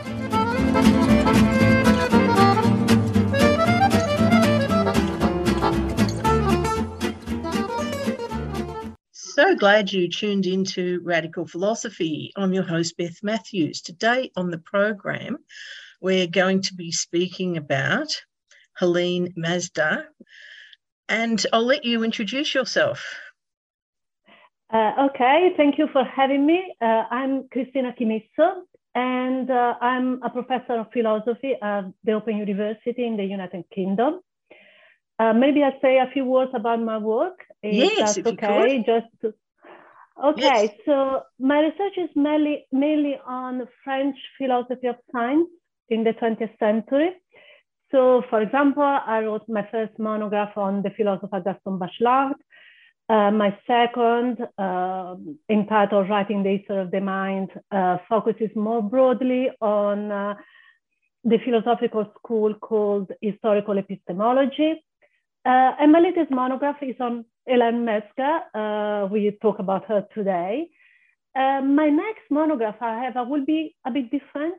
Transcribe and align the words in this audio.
Glad 9.61 9.93
you 9.93 10.09
tuned 10.09 10.47
into 10.47 11.01
Radical 11.03 11.45
Philosophy. 11.45 12.33
I'm 12.35 12.51
your 12.51 12.63
host, 12.63 12.97
Beth 12.97 13.21
Matthews. 13.21 13.83
Today 13.83 14.31
on 14.35 14.49
the 14.49 14.57
program, 14.57 15.37
we're 16.01 16.25
going 16.25 16.63
to 16.63 16.73
be 16.73 16.91
speaking 16.91 17.57
about 17.57 18.07
Helene 18.75 19.31
Metzger. 19.35 20.07
And 21.07 21.45
I'll 21.53 21.63
let 21.63 21.85
you 21.85 22.03
introduce 22.03 22.55
yourself. 22.55 23.05
Uh, 24.73 25.09
okay, 25.11 25.53
thank 25.55 25.77
you 25.77 25.87
for 25.93 26.03
having 26.05 26.43
me. 26.43 26.73
Uh, 26.81 27.03
I'm 27.11 27.47
Cristina 27.49 27.93
Chimisso, 27.93 28.63
and 28.95 29.51
uh, 29.51 29.75
I'm 29.79 30.23
a 30.23 30.31
professor 30.31 30.79
of 30.79 30.87
philosophy 30.91 31.53
at 31.61 31.83
the 32.03 32.13
Open 32.13 32.37
University 32.37 33.05
in 33.05 33.15
the 33.15 33.25
United 33.25 33.65
Kingdom. 33.71 34.21
Uh, 35.19 35.33
maybe 35.33 35.61
I'll 35.61 35.79
say 35.83 35.99
a 35.99 36.09
few 36.11 36.25
words 36.25 36.49
about 36.55 36.81
my 36.81 36.97
work. 36.97 37.45
If 37.61 37.75
Yes, 37.75 37.97
that's 37.99 38.17
if 38.17 38.25
you 38.25 38.31
okay. 38.31 38.77
could. 38.77 38.85
Just 38.87 39.05
to... 39.21 39.35
okay. 40.23 40.77
So 40.85 41.21
my 41.39 41.59
research 41.59 41.97
is 41.97 42.09
mainly 42.15 42.65
mainly 42.71 43.19
on 43.25 43.67
French 43.83 44.15
philosophy 44.37 44.87
of 44.87 44.95
science 45.11 45.49
in 45.89 46.03
the 46.03 46.13
20th 46.13 46.57
century. 46.59 47.11
So, 47.91 48.23
for 48.29 48.41
example, 48.41 48.83
I 48.83 49.19
wrote 49.19 49.47
my 49.49 49.67
first 49.69 49.99
monograph 49.99 50.57
on 50.57 50.81
the 50.81 50.91
philosopher 50.91 51.41
Gaston 51.41 51.77
Bachelard. 51.77 52.35
Uh, 53.09 53.29
my 53.31 53.57
second, 53.67 54.37
uh, 54.57 55.15
entitled 55.49 56.09
Writing 56.09 56.43
the 56.43 56.57
History 56.57 56.79
of 56.79 56.91
the 56.91 57.01
Mind, 57.01 57.49
uh, 57.69 57.97
focuses 58.07 58.49
more 58.55 58.81
broadly 58.81 59.49
on 59.59 60.09
uh, 60.09 60.35
the 61.25 61.37
philosophical 61.43 62.09
school 62.17 62.53
called 62.53 63.11
historical 63.21 63.77
epistemology. 63.77 64.81
Uh, 65.45 65.71
and 65.79 65.91
my 65.91 65.99
latest 65.99 66.31
monograph 66.31 66.77
is 66.81 66.95
on 67.01 67.25
Hélène 67.47 67.83
Metzger. 67.83 68.39
Uh, 68.53 69.07
we 69.11 69.31
talk 69.41 69.59
about 69.59 69.85
her 69.85 70.05
today. 70.13 70.69
Uh, 71.35 71.61
my 71.61 71.89
next 71.89 72.29
monograph, 72.29 72.75
however, 72.79 73.23
will 73.23 73.45
be 73.45 73.75
a 73.85 73.91
bit 73.91 74.11
different 74.11 74.55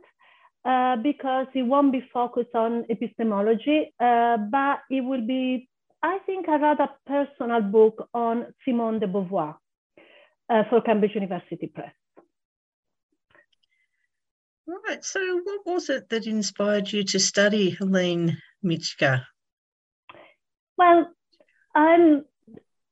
uh, 0.64 0.96
because 0.96 1.46
it 1.54 1.62
won't 1.62 1.92
be 1.92 2.02
focused 2.12 2.54
on 2.54 2.84
epistemology, 2.88 3.92
uh, 4.00 4.36
but 4.36 4.78
it 4.90 5.02
will 5.02 5.26
be, 5.26 5.68
I 6.02 6.18
think, 6.24 6.46
a 6.48 6.58
rather 6.58 6.88
personal 7.06 7.60
book 7.60 8.08
on 8.14 8.46
Simone 8.64 9.00
de 9.00 9.06
Beauvoir 9.06 9.56
uh, 10.48 10.62
for 10.70 10.80
Cambridge 10.80 11.14
University 11.14 11.66
Press. 11.66 11.92
Right. 14.66 15.04
So, 15.04 15.20
what 15.44 15.66
was 15.66 15.90
it 15.90 16.08
that 16.10 16.26
inspired 16.26 16.90
you 16.90 17.04
to 17.04 17.18
study 17.18 17.70
Helene 17.70 18.38
Metzger? 18.62 19.26
Well, 20.78 21.12
I'm 21.74 22.24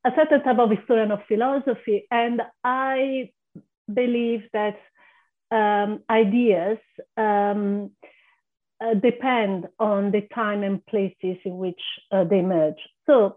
a 0.04 0.10
certain 0.16 0.42
type 0.42 0.58
of 0.58 0.70
historian 0.70 1.10
of 1.10 1.20
philosophy, 1.28 2.06
and 2.10 2.42
I 2.64 3.30
believe 3.92 4.42
that 4.52 4.76
um, 5.50 6.02
ideas 6.08 6.78
um, 7.16 7.90
uh, 8.80 8.94
depend 8.94 9.68
on 9.78 10.10
the 10.10 10.22
time 10.34 10.62
and 10.62 10.84
places 10.86 11.36
in 11.44 11.58
which 11.58 11.80
uh, 12.12 12.24
they 12.24 12.38
emerge. 12.38 12.78
So, 13.06 13.36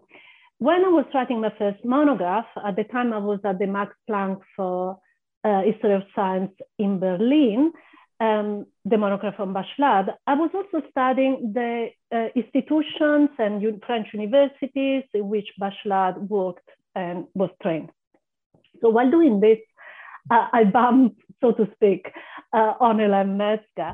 when 0.58 0.84
I 0.84 0.88
was 0.88 1.04
writing 1.12 1.40
my 1.40 1.52
first 1.58 1.84
monograph, 1.84 2.46
at 2.64 2.76
the 2.76 2.84
time 2.84 3.12
I 3.12 3.18
was 3.18 3.40
at 3.44 3.58
the 3.58 3.66
Max 3.66 3.92
Planck 4.08 4.40
for 4.56 4.98
uh, 5.42 5.62
History 5.62 5.94
of 5.94 6.02
Science 6.14 6.52
in 6.78 7.00
Berlin, 7.00 7.72
um, 8.24 8.66
the 8.84 8.98
monograph 8.98 9.38
on 9.38 9.52
Bachelard, 9.54 10.06
I 10.26 10.34
was 10.34 10.50
also 10.54 10.86
studying 10.90 11.52
the 11.52 11.88
uh, 12.16 12.28
institutions 12.42 13.30
and 13.38 13.82
French 13.86 14.08
universities 14.12 15.04
in 15.12 15.28
which 15.28 15.48
Bachelard 15.60 16.16
worked 16.28 16.68
and 16.94 17.16
was 17.34 17.50
trained. 17.62 17.90
So 18.80 18.88
while 18.90 19.10
doing 19.10 19.40
this, 19.40 19.58
uh, 20.30 20.46
I 20.52 20.64
bumped, 20.64 21.20
so 21.40 21.52
to 21.52 21.68
speak, 21.74 22.02
uh, 22.52 22.74
on 22.80 22.98
Hélène 22.98 23.36
Metzger. 23.36 23.92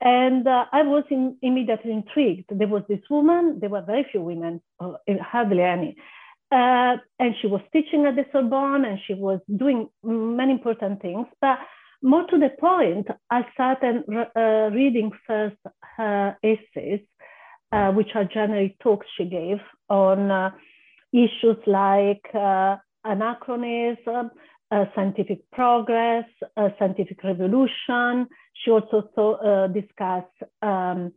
And 0.00 0.46
uh, 0.46 0.64
I 0.72 0.82
was 0.82 1.04
in, 1.10 1.36
immediately 1.42 1.92
intrigued. 1.92 2.46
There 2.50 2.68
was 2.68 2.84
this 2.88 3.04
woman, 3.10 3.58
there 3.60 3.70
were 3.70 3.82
very 3.82 4.06
few 4.10 4.22
women, 4.22 4.60
uh, 4.80 4.92
hardly 5.20 5.62
any. 5.62 5.96
Uh, 6.50 6.96
and 7.18 7.34
she 7.40 7.46
was 7.46 7.60
teaching 7.72 8.06
at 8.06 8.16
the 8.16 8.24
Sorbonne 8.32 8.84
and 8.84 8.98
she 9.06 9.14
was 9.14 9.40
doing 9.54 9.88
many 10.02 10.52
important 10.52 11.02
things. 11.02 11.26
But 11.40 11.58
more 12.02 12.26
to 12.26 12.38
the 12.38 12.50
point, 12.60 13.08
I 13.30 13.42
started 13.52 14.04
uh, 14.08 14.70
reading 14.74 15.10
first 15.26 15.56
her 15.96 16.36
essays, 16.42 17.00
uh, 17.72 17.92
which 17.92 18.10
are 18.14 18.24
generally 18.24 18.76
talks 18.80 19.06
she 19.16 19.24
gave 19.24 19.58
on 19.88 20.30
uh, 20.30 20.50
issues 21.12 21.56
like 21.66 22.24
uh, 22.34 22.76
anachronism, 23.04 24.30
uh, 24.70 24.84
scientific 24.94 25.50
progress, 25.50 26.24
uh, 26.56 26.68
scientific 26.78 27.22
revolution. 27.24 28.28
She 28.54 28.70
also 28.70 29.08
so, 29.14 29.68
discussed 29.72 30.26
um, 30.62 31.12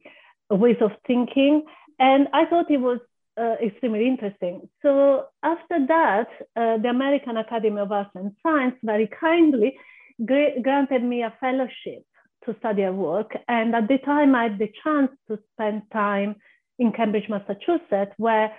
ways 0.49 0.77
of 0.81 0.91
thinking. 1.05 1.63
And 1.99 2.27
I 2.33 2.45
thought 2.45 2.71
it 2.71 2.77
was 2.77 2.99
uh, 3.37 3.55
extremely 3.63 4.07
interesting. 4.07 4.67
So 4.81 5.25
after 5.43 5.85
that, 5.87 6.27
uh, 6.55 6.77
the 6.77 6.89
American 6.89 7.37
Academy 7.37 7.79
of 7.79 7.91
Arts 7.91 8.11
and 8.15 8.31
Science 8.43 8.75
very 8.83 9.07
kindly 9.07 9.77
granted 10.25 11.03
me 11.03 11.23
a 11.23 11.33
fellowship 11.39 12.05
to 12.45 12.55
study 12.59 12.83
her 12.83 12.93
work. 12.93 13.31
And 13.47 13.75
at 13.75 13.87
the 13.87 13.97
time, 13.99 14.35
I 14.35 14.43
had 14.43 14.59
the 14.59 14.71
chance 14.83 15.11
to 15.29 15.39
spend 15.53 15.83
time 15.93 16.35
in 16.79 16.91
Cambridge, 16.91 17.29
Massachusetts, 17.29 18.13
where 18.17 18.51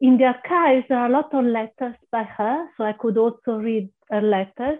in 0.00 0.18
the 0.18 0.24
archives 0.24 0.86
there 0.88 0.98
are 0.98 1.06
a 1.06 1.12
lot 1.12 1.32
of 1.32 1.44
letters 1.44 1.94
by 2.10 2.24
her, 2.24 2.66
so 2.76 2.84
I 2.84 2.92
could 2.92 3.16
also 3.16 3.52
read 3.56 3.88
her 4.10 4.20
letters. 4.20 4.78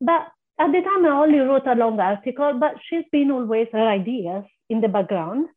But 0.00 0.28
at 0.58 0.72
the 0.72 0.82
time, 0.82 1.06
I 1.06 1.10
only 1.10 1.38
wrote 1.38 1.66
a 1.66 1.74
long 1.74 1.98
article, 2.00 2.58
but 2.58 2.74
she's 2.88 3.04
been 3.12 3.30
always 3.30 3.68
her 3.72 3.88
ideas 3.88 4.44
in 4.68 4.80
the 4.80 4.88
background. 4.88 5.48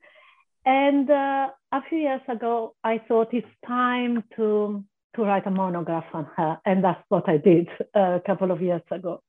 And 0.65 1.09
uh, 1.09 1.49
a 1.71 1.81
few 1.87 1.99
years 1.99 2.21
ago, 2.27 2.75
I 2.83 2.99
thought 3.07 3.33
it's 3.33 3.47
time 3.65 4.23
to, 4.35 4.83
to 5.15 5.21
write 5.21 5.47
a 5.47 5.51
monograph 5.51 6.05
on 6.13 6.27
her. 6.35 6.59
And 6.65 6.83
that's 6.83 7.03
what 7.09 7.27
I 7.29 7.37
did 7.37 7.67
uh, 7.95 8.17
a 8.17 8.21
couple 8.25 8.51
of 8.51 8.61
years 8.61 8.81
ago. 8.91 9.21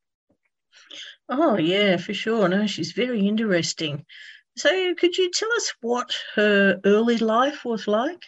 Oh, 1.29 1.57
yeah, 1.57 1.97
for 1.97 2.15
sure. 2.15 2.49
No, 2.49 2.67
she's 2.67 2.93
very 2.93 3.27
interesting. 3.27 4.05
So, 4.57 4.95
could 4.95 5.17
you 5.17 5.31
tell 5.31 5.53
us 5.53 5.73
what 5.81 6.15
her 6.35 6.81
early 6.85 7.19
life 7.19 7.65
was 7.65 7.87
like? 7.87 8.23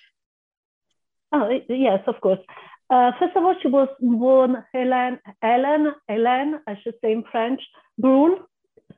Oh, 1.32 1.48
yes, 1.68 2.00
of 2.06 2.20
course. 2.20 2.38
Uh, 2.90 3.10
first 3.18 3.34
of 3.36 3.42
all, 3.42 3.54
she 3.62 3.68
was 3.68 3.88
born 4.00 4.62
Hélène, 4.74 5.18
Hélène, 5.42 5.92
Hélène, 6.10 6.60
I 6.66 6.76
should 6.82 6.94
say 7.02 7.12
in 7.12 7.24
French, 7.32 7.60
Bruhl. 7.98 8.38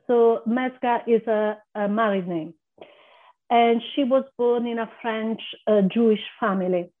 So 0.07 0.41
Metzger 0.45 0.99
is 1.07 1.25
a, 1.27 1.57
a 1.73 1.87
married 1.87 2.27
name. 2.27 2.53
And 3.49 3.81
she 3.95 4.03
was 4.03 4.25
born 4.37 4.67
in 4.67 4.79
a 4.79 4.89
French 5.01 5.41
uh, 5.65 5.81
Jewish 5.93 6.19
family. 6.39 6.91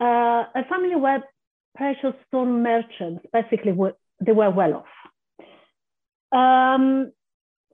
Uh, 0.00 0.44
a 0.54 0.64
family 0.68 0.94
where 0.94 1.24
precious 1.74 2.14
stone 2.28 2.62
merchants, 2.62 3.24
basically, 3.32 3.72
were, 3.72 3.94
they 4.24 4.32
were 4.32 4.50
well 4.50 4.74
off. 4.74 5.12
Um, 6.32 7.12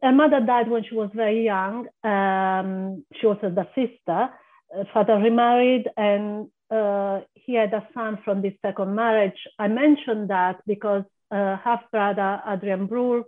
her 0.02 0.12
mother 0.12 0.40
died 0.40 0.68
when 0.70 0.84
she 0.84 0.94
was 0.94 1.10
very 1.14 1.44
young. 1.44 1.86
Um, 2.04 3.04
she 3.20 3.26
was 3.26 3.38
the 3.42 3.66
sister. 3.74 4.30
Her 4.72 4.88
father 4.92 5.14
remarried 5.16 5.88
and 5.96 6.48
uh, 6.70 7.20
he 7.34 7.54
had 7.54 7.74
a 7.74 7.86
son 7.92 8.18
from 8.24 8.42
this 8.42 8.54
second 8.62 8.94
marriage. 8.94 9.38
I 9.58 9.68
mentioned 9.68 10.30
that 10.30 10.60
because 10.66 11.04
uh, 11.30 11.56
half 11.56 11.82
brother 11.90 12.40
Adrian 12.48 12.86
Bruhl 12.86 13.24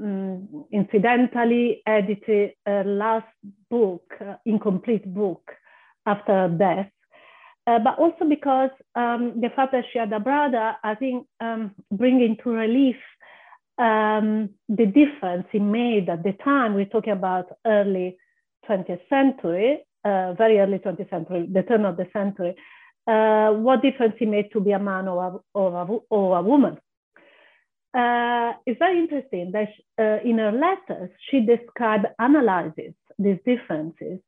um, 0.00 0.64
incidentally 0.72 1.82
edited 1.86 2.52
a 2.66 2.84
last 2.84 3.26
book, 3.70 4.04
uh, 4.20 4.34
incomplete 4.46 5.04
book, 5.12 5.50
after 6.06 6.48
death. 6.48 6.90
Uh, 7.66 7.78
but 7.78 7.98
also 7.98 8.24
because 8.28 8.70
um, 8.96 9.40
the 9.40 9.48
fact 9.54 9.72
that 9.72 9.84
she 9.92 9.98
had 9.98 10.12
a 10.12 10.18
brother, 10.18 10.74
I 10.82 10.94
think, 10.96 11.26
um, 11.40 11.72
bringing 11.92 12.36
to 12.42 12.50
relief 12.50 12.96
um, 13.78 14.50
the 14.68 14.86
difference 14.86 15.46
he 15.50 15.58
made 15.58 16.08
at 16.08 16.22
the 16.22 16.32
time. 16.44 16.74
We're 16.74 16.84
talking 16.86 17.12
about 17.12 17.46
early 17.66 18.18
20th 18.68 19.00
century, 19.08 19.80
uh, 20.04 20.34
very 20.34 20.58
early 20.58 20.78
20th 20.78 21.10
century, 21.10 21.48
the 21.50 21.62
turn 21.62 21.84
of 21.84 21.96
the 21.96 22.08
century. 22.12 22.54
Uh, 23.06 23.50
what 23.50 23.82
difference 23.82 24.14
he 24.18 24.26
made 24.26 24.52
to 24.52 24.60
be 24.60 24.70
a 24.70 24.78
man 24.78 25.08
or 25.08 25.24
a, 25.24 25.58
or 25.58 25.82
a, 25.82 25.84
or 26.08 26.38
a 26.38 26.42
woman. 26.42 26.78
Uh, 27.94 28.52
it's 28.64 28.78
very 28.78 28.98
interesting 28.98 29.50
that 29.52 29.68
she, 29.74 29.82
uh, 29.98 30.18
in 30.24 30.38
her 30.38 30.52
letters, 30.52 31.10
she 31.28 31.40
describes, 31.40 32.04
analyzes 32.20 32.94
these 33.18 33.38
differences. 33.44 34.20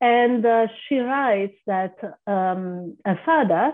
And 0.00 0.44
uh, 0.44 0.66
she 0.88 0.98
writes 0.98 1.56
that 1.66 1.94
um, 2.26 2.96
her 3.04 3.18
father 3.24 3.72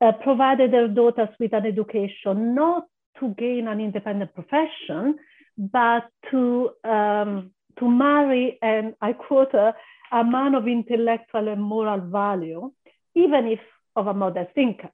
uh, 0.00 0.12
provided 0.22 0.72
her 0.72 0.88
daughters 0.88 1.30
with 1.40 1.52
an 1.52 1.66
education 1.66 2.54
not 2.54 2.84
to 3.20 3.34
gain 3.38 3.68
an 3.68 3.80
independent 3.80 4.34
profession, 4.34 5.18
but 5.56 6.04
to, 6.30 6.70
um, 6.84 7.50
to 7.78 7.88
marry, 7.88 8.58
and 8.62 8.94
I 9.00 9.12
quote 9.12 9.52
her, 9.52 9.74
a 10.12 10.24
man 10.24 10.54
of 10.54 10.68
intellectual 10.68 11.48
and 11.48 11.62
moral 11.62 12.00
value, 12.00 12.72
even 13.14 13.46
if 13.46 13.60
of 13.96 14.06
a 14.06 14.14
modest 14.14 14.56
income. 14.56 14.90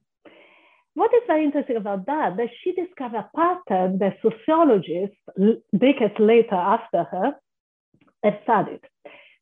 What 0.93 1.13
is 1.13 1.21
very 1.25 1.45
interesting 1.45 1.77
about 1.77 2.05
that, 2.07 2.37
that 2.37 2.49
she 2.61 2.73
discovered 2.73 3.25
a 3.25 3.29
pattern 3.35 3.99
that 3.99 4.17
sociologists, 4.21 5.17
decades 5.77 6.15
later 6.19 6.55
after 6.55 7.03
her, 7.05 7.35
have 8.23 8.39
studied. 8.43 8.81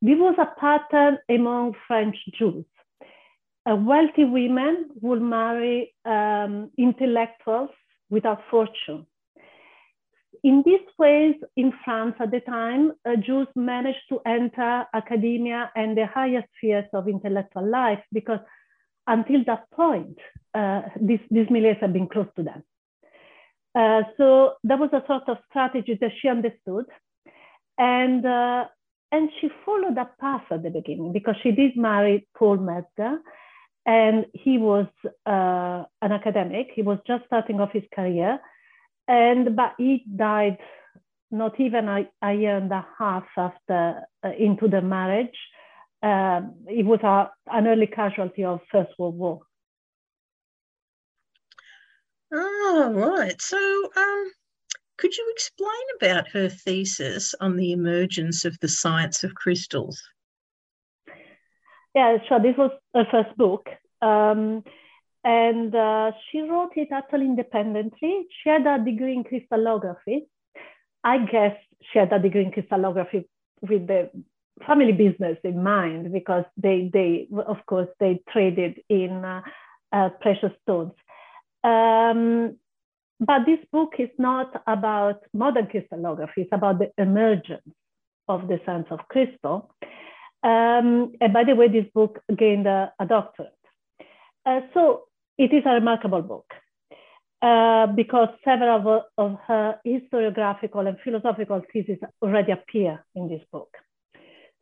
There 0.01 0.15
was 0.15 0.35
a 0.37 0.59
pattern 0.59 1.17
among 1.27 1.75
French 1.87 2.15
Jews. 2.37 2.65
Uh, 3.69 3.75
wealthy 3.75 4.23
women 4.23 4.89
would 5.01 5.21
marry 5.21 5.93
um, 6.05 6.71
intellectuals 6.77 7.71
without 8.09 8.41
fortune. 8.49 9.05
In 10.43 10.63
these 10.65 10.87
ways, 10.97 11.35
in 11.57 11.73
France 11.83 12.15
at 12.19 12.31
the 12.31 12.39
time, 12.39 12.93
uh, 13.05 13.15
Jews 13.17 13.47
managed 13.55 14.05
to 14.09 14.19
enter 14.25 14.85
academia 14.93 15.69
and 15.75 15.97
the 15.97 16.05
higher 16.05 16.45
spheres 16.55 16.85
of 16.93 17.09
intellectual 17.09 17.69
life 17.69 17.99
because 18.13 18.39
until 19.05 19.43
that 19.47 19.69
point, 19.71 20.17
uh, 20.53 20.81
these, 21.01 21.19
these 21.29 21.47
milieus 21.47 21.79
have 21.81 21.91
been 21.91 22.07
close 22.07 22.27
to 22.37 22.43
them. 22.43 22.63
Uh, 23.75 24.03
so 24.17 24.53
that 24.63 24.79
was 24.79 24.89
a 24.93 25.03
sort 25.07 25.27
of 25.27 25.37
strategy 25.49 25.97
that 25.99 26.11
she 26.21 26.29
understood. 26.29 26.85
And, 27.77 28.25
uh, 28.25 28.65
and 29.11 29.29
she 29.41 29.49
followed 29.65 29.97
that 29.97 30.17
path 30.19 30.43
at 30.51 30.63
the 30.63 30.69
beginning 30.69 31.11
because 31.11 31.35
she 31.43 31.51
did 31.51 31.75
marry 31.75 32.27
Paul 32.37 32.57
Metzger 32.57 33.19
and 33.85 34.25
he 34.33 34.57
was 34.57 34.87
uh, 35.25 35.83
an 36.01 36.11
academic. 36.11 36.67
He 36.73 36.81
was 36.81 36.99
just 37.07 37.25
starting 37.25 37.59
off 37.59 37.71
his 37.71 37.83
career. 37.93 38.39
And, 39.07 39.55
but 39.55 39.73
he 39.77 40.03
died 40.15 40.57
not 41.31 41.59
even 41.59 41.87
a, 41.87 42.07
a 42.21 42.33
year 42.33 42.57
and 42.57 42.71
a 42.71 42.85
half 42.97 43.25
after 43.37 44.01
uh, 44.23 44.31
into 44.37 44.67
the 44.67 44.81
marriage 44.81 45.35
um, 46.01 46.53
it 46.67 46.85
was 46.85 47.01
a, 47.03 47.29
an 47.47 47.67
early 47.67 47.87
casualty 47.87 48.43
of 48.43 48.61
First 48.71 48.91
World 48.97 49.17
War. 49.17 49.41
Oh, 52.31 52.91
right. 52.93 53.41
So, 53.41 53.57
um, 53.97 54.31
could 54.97 55.15
you 55.17 55.27
explain 55.33 55.69
about 55.97 56.29
her 56.29 56.47
thesis 56.47 57.33
on 57.41 57.57
the 57.57 57.71
emergence 57.71 58.45
of 58.45 58.57
the 58.59 58.67
science 58.67 59.23
of 59.23 59.35
crystals? 59.35 60.01
Yeah, 61.95 62.17
sure. 62.27 62.39
This 62.39 62.55
was 62.57 62.71
her 62.93 63.05
first 63.11 63.35
book. 63.37 63.67
Um, 64.01 64.63
and 65.23 65.75
uh, 65.75 66.11
she 66.31 66.41
wrote 66.41 66.71
it 66.75 66.89
actually 66.91 67.25
independently. 67.25 68.27
She 68.41 68.49
had 68.49 68.65
a 68.65 68.83
degree 68.83 69.13
in 69.13 69.23
crystallography. 69.23 70.27
I 71.03 71.19
guess 71.25 71.55
she 71.91 71.99
had 71.99 72.13
a 72.13 72.19
degree 72.19 72.45
in 72.45 72.51
crystallography 72.51 73.27
with 73.61 73.87
the 73.87 74.09
family 74.65 74.91
business 74.91 75.37
in 75.43 75.63
mind 75.63 76.11
because 76.11 76.45
they 76.57 76.89
they 76.91 77.27
of 77.47 77.65
course 77.65 77.87
they 77.99 78.21
traded 78.31 78.81
in 78.89 79.23
uh, 79.25 79.41
uh, 79.91 80.09
precious 80.21 80.51
stones. 80.63 80.93
Um, 81.63 82.57
but 83.19 83.45
this 83.45 83.59
book 83.71 83.93
is 83.99 84.09
not 84.17 84.61
about 84.67 85.21
modern 85.33 85.67
crystallography; 85.67 86.41
it's 86.43 86.53
about 86.53 86.79
the 86.79 86.91
emergence 86.97 87.75
of 88.27 88.47
the 88.47 88.59
science 88.65 88.87
of 88.91 88.99
crystal. 89.09 89.73
Um, 90.41 91.13
and 91.19 91.33
by 91.33 91.43
the 91.43 91.55
way, 91.55 91.67
this 91.67 91.85
book 91.93 92.19
gained 92.35 92.67
a, 92.67 92.93
a 92.99 93.05
doctorate. 93.05 93.53
Uh, 94.45 94.61
so 94.73 95.03
it 95.37 95.53
is 95.53 95.63
a 95.65 95.73
remarkable 95.73 96.21
book. 96.21 96.45
Uh, 97.41 97.87
because 97.87 98.27
several 98.43 98.75
of, 98.75 99.03
of, 99.17 99.39
her 99.47 99.79
historiographical 99.87 100.85
and 100.85 100.97
philosophical 101.05 101.61
theses 101.71 101.97
already 102.21 102.51
appear 102.51 103.05
in 103.15 103.29
this 103.29 103.41
book. 103.49 103.69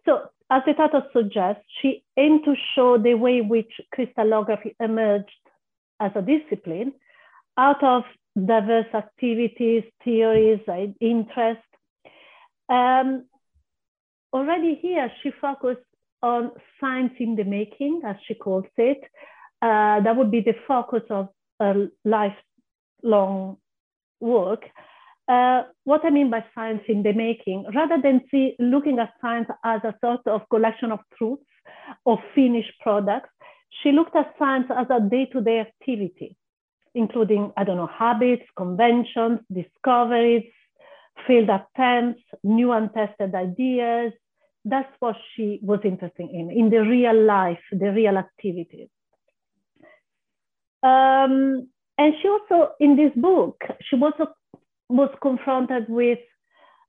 So 0.05 0.29
as 0.51 0.61
the 0.67 0.73
title 0.73 1.01
suggests, 1.11 1.63
she 1.81 2.03
aimed 2.17 2.45
to 2.45 2.53
show 2.75 2.99
the 2.99 3.15
way 3.15 3.41
which 3.41 3.71
crystallography 3.91 4.75
emerged 4.79 5.31
as 5.99 6.11
a 6.15 6.21
discipline 6.21 6.93
out 7.57 7.83
of 7.83 8.03
diverse 8.35 8.93
activities, 8.93 9.83
theories, 10.03 10.59
and 10.67 10.95
interests. 11.01 11.63
Um, 12.69 13.25
already 14.33 14.75
here, 14.81 15.11
she 15.21 15.31
focused 15.41 15.81
on 16.21 16.51
science 16.79 17.13
in 17.19 17.35
the 17.35 17.43
making, 17.43 18.01
as 18.05 18.15
she 18.27 18.33
calls 18.35 18.65
it. 18.77 19.01
Uh, 19.61 20.01
that 20.01 20.15
would 20.15 20.31
be 20.31 20.41
the 20.41 20.55
focus 20.67 21.03
of 21.09 21.29
a 21.59 21.87
lifelong 22.05 23.57
work. 24.19 24.63
Uh, 25.27 25.63
what 25.83 26.05
I 26.05 26.09
mean 26.09 26.29
by 26.29 26.43
science 26.55 26.83
in 26.87 27.03
the 27.03 27.13
making, 27.13 27.65
rather 27.75 28.01
than 28.01 28.21
see 28.31 28.55
looking 28.59 28.99
at 28.99 29.13
science 29.21 29.47
as 29.63 29.81
a 29.83 29.93
sort 30.03 30.25
of 30.25 30.47
collection 30.49 30.91
of 30.91 30.99
truths 31.17 31.43
or 32.05 32.17
finished 32.33 32.71
products, 32.81 33.29
she 33.83 33.91
looked 33.91 34.15
at 34.15 34.33
science 34.39 34.67
as 34.75 34.87
a 34.89 35.01
day-to-day 35.01 35.59
activity, 35.59 36.37
including, 36.95 37.51
I 37.57 37.63
don't 37.65 37.77
know, 37.77 37.87
habits, 37.87 38.43
conventions, 38.55 39.39
discoveries, 39.53 40.45
failed 41.25 41.49
attempts, 41.49 42.21
new 42.43 42.71
untested 42.71 43.33
ideas. 43.33 44.13
That's 44.65 44.91
what 44.99 45.15
she 45.33 45.59
was 45.61 45.79
interested 45.83 46.29
in, 46.29 46.51
in 46.51 46.69
the 46.69 46.79
real 46.79 47.23
life, 47.23 47.59
the 47.71 47.91
real 47.91 48.17
activities. 48.17 48.89
Um, 50.83 51.69
and 51.97 52.13
she 52.21 52.27
also, 52.27 52.73
in 52.79 52.95
this 52.95 53.11
book, 53.15 53.61
she 53.81 53.95
also 53.95 54.27
was 54.89 55.09
confronted 55.21 55.89
with 55.89 56.19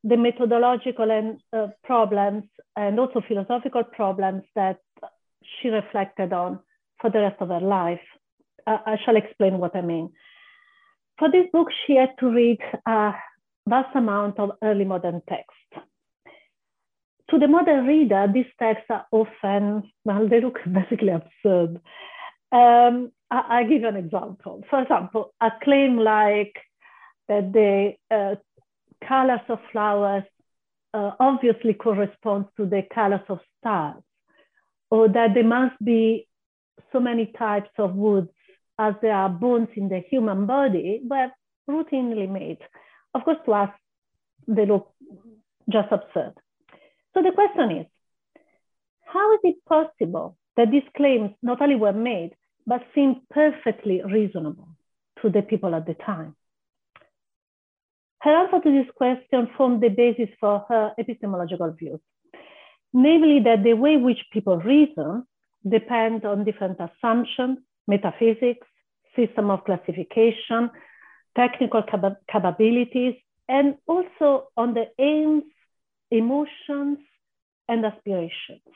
the 0.05 0.17
methodological 0.17 1.11
and 1.11 1.41
uh, 1.53 1.69
problems 1.85 2.45
and 2.77 2.99
also 3.01 3.21
philosophical 3.27 3.85
problems 3.85 4.43
that 4.55 4.79
she 5.43 5.69
reflected 5.69 6.33
on 6.33 6.61
for 7.01 7.11
the 7.11 7.21
rest 7.21 7.41
of 7.41 7.49
her 7.49 7.61
life. 7.61 8.01
Uh, 8.67 8.79
I 8.87 8.97
shall 9.05 9.17
explain 9.17 9.59
what 9.59 9.75
I 9.75 9.81
mean. 9.81 10.11
For 11.19 11.31
this 11.31 11.47
book, 11.53 11.69
she 11.87 11.97
had 11.97 12.11
to 12.21 12.31
read 12.31 12.59
a 12.87 13.13
vast 13.69 13.95
amount 13.95 14.39
of 14.39 14.53
early 14.63 14.85
modern 14.85 15.23
text. 15.29 15.85
To 17.31 17.39
the 17.39 17.49
modern 17.49 17.87
reader, 17.87 18.27
these 18.33 18.47
texts 18.59 18.87
are 18.91 19.07
often, 19.13 19.91
well, 20.05 20.29
they 20.29 20.41
look 20.41 20.59
basically 20.73 21.11
absurd. 21.11 21.81
Um, 22.51 23.13
I, 23.31 23.45
I'll 23.49 23.69
give 23.69 23.85
an 23.85 23.97
example. 23.97 24.65
For 24.71 24.83
example, 24.83 25.35
a 25.41 25.51
claim 25.63 25.99
like 25.99 26.55
that 27.29 27.53
the 27.53 27.95
uh, 28.11 28.37
colors 29.07 29.41
of 29.49 29.59
flowers 29.71 30.25
uh, 30.95 31.13
obviously 31.21 31.75
correspond 31.75 32.47
to 32.57 32.65
the 32.65 32.83
colors 32.95 33.21
of 33.29 33.41
stars, 33.59 34.03
or 34.91 35.09
that 35.09 35.35
there 35.35 35.45
must 35.45 35.77
be 35.85 36.27
so 36.93 37.01
many 37.01 37.27
types 37.39 37.71
of 37.79 37.95
woods 37.95 38.31
as 38.79 38.95
there 39.03 39.13
are 39.15 39.29
bones 39.29 39.69
in 39.77 39.89
the 39.89 40.01
human 40.09 40.47
body, 40.47 41.03
but 41.05 41.33
routinely 41.69 42.29
made. 42.31 42.59
Of 43.19 43.25
course, 43.25 43.39
to 43.47 43.75
they 44.47 44.65
look 44.65 44.93
just 45.69 45.89
absurd. 45.91 46.35
So 47.15 47.23
the 47.23 47.33
question 47.33 47.79
is, 47.79 47.87
how 49.07 49.35
is 49.35 49.41
it 49.43 49.57
possible 49.69 50.37
that 50.57 50.71
these 50.71 50.89
claims 50.97 51.31
not 51.43 51.61
only 51.61 51.75
were 51.75 51.93
made, 51.93 52.37
but 52.65 52.87
seemed 52.95 53.17
perfectly 53.29 54.03
reasonable 54.05 54.69
to 55.21 55.31
the 55.31 55.43
people 55.43 55.75
at 55.75 55.87
the 55.87 55.95
time? 55.95 56.37
Her 58.21 58.35
answer 58.37 58.61
to 58.61 58.71
this 58.71 58.91
question 58.95 59.49
formed 59.57 59.83
the 59.83 59.89
basis 59.89 60.29
for 60.39 60.65
her 60.69 60.93
epistemological 60.97 61.73
views, 61.73 62.01
namely 62.93 63.41
that 63.41 63.65
the 63.65 63.75
way 63.75 63.97
which 63.97 64.25
people 64.33 64.59
reason 64.59 65.25
depends 65.69 66.25
on 66.25 66.45
different 66.45 66.79
assumptions, 66.79 67.59
metaphysics, 67.89 68.67
system 69.17 69.51
of 69.51 69.65
classification, 69.65 70.71
technical 71.39 71.83
cap- 71.83 72.21
capabilities, 72.31 73.15
and 73.49 73.77
also 73.87 74.49
on 74.57 74.75
the 74.75 74.87
aims, 74.99 75.45
emotions, 76.11 76.99
and 77.69 77.85
aspirations. 77.85 78.69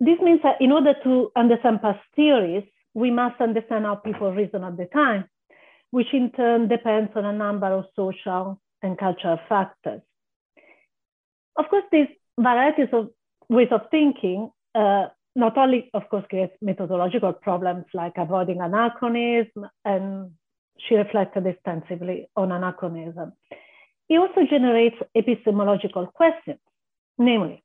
This 0.00 0.18
means 0.20 0.40
that 0.42 0.60
in 0.60 0.72
order 0.72 0.94
to 1.04 1.30
understand 1.36 1.80
past 1.80 2.00
theories, 2.16 2.64
we 2.94 3.10
must 3.10 3.40
understand 3.40 3.84
how 3.84 3.94
people 3.94 4.32
reason 4.32 4.64
at 4.64 4.76
the 4.76 4.86
time, 4.86 5.24
which 5.92 6.12
in 6.12 6.30
turn 6.32 6.68
depends 6.68 7.12
on 7.14 7.24
a 7.24 7.32
number 7.32 7.68
of 7.68 7.84
social 7.96 8.60
and 8.82 8.98
cultural 8.98 9.38
factors. 9.48 10.02
Of 11.56 11.66
course, 11.70 11.84
these 11.92 12.08
varieties 12.38 12.88
of 12.92 13.10
ways 13.48 13.68
of 13.70 13.82
thinking 13.90 14.50
uh, 14.74 15.06
not 15.34 15.56
only, 15.56 15.90
of 15.94 16.08
course, 16.08 16.24
creates 16.28 16.54
methodological 16.60 17.32
problems 17.32 17.84
like 17.94 18.12
avoiding 18.16 18.60
anachronism, 18.60 19.66
and 19.84 20.32
she 20.78 20.94
reflected 20.94 21.46
extensively 21.46 22.28
on 22.36 22.52
anachronism. 22.52 23.32
It 24.08 24.18
also 24.18 24.46
generates 24.48 24.96
epistemological 25.14 26.06
questions, 26.08 26.60
namely, 27.18 27.62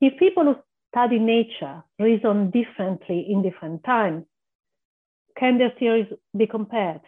if 0.00 0.18
people 0.18 0.44
who 0.44 0.56
study 0.90 1.18
nature 1.18 1.82
reason 1.98 2.50
differently 2.50 3.26
in 3.30 3.42
different 3.42 3.84
times, 3.84 4.24
can 5.38 5.58
their 5.58 5.72
theories 5.78 6.12
be 6.36 6.46
compared? 6.46 7.00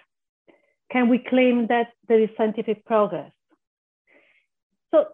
Can 0.92 1.08
we 1.08 1.18
claim 1.18 1.66
that 1.68 1.88
there 2.08 2.20
is 2.20 2.30
scientific 2.36 2.84
progress? 2.84 3.32
So 4.92 5.06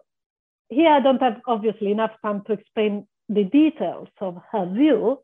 here 0.69 0.89
I 0.89 0.99
don't 1.01 1.21
have 1.21 1.41
obviously 1.47 1.91
enough 1.91 2.11
time 2.23 2.43
to 2.47 2.53
explain 2.53 3.07
the 3.29 3.43
details 3.43 4.07
of 4.21 4.37
her 4.51 4.65
view, 4.65 5.19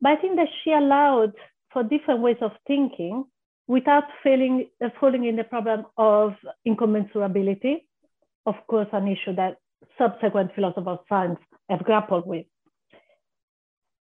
but 0.00 0.12
I 0.12 0.16
think 0.16 0.36
that 0.36 0.48
she 0.62 0.72
allowed 0.72 1.32
for 1.72 1.82
different 1.82 2.20
ways 2.20 2.36
of 2.40 2.52
thinking 2.66 3.24
without 3.66 4.04
failing, 4.22 4.68
uh, 4.84 4.88
falling 5.00 5.24
in 5.24 5.36
the 5.36 5.44
problem 5.44 5.86
of 5.96 6.34
incommensurability, 6.66 7.82
of 8.46 8.54
course, 8.66 8.88
an 8.92 9.08
issue 9.08 9.34
that 9.36 9.56
subsequent 9.98 10.50
philosophers 10.54 10.98
of 11.00 11.06
science 11.08 11.38
have 11.70 11.84
grappled 11.84 12.26
with. 12.26 12.46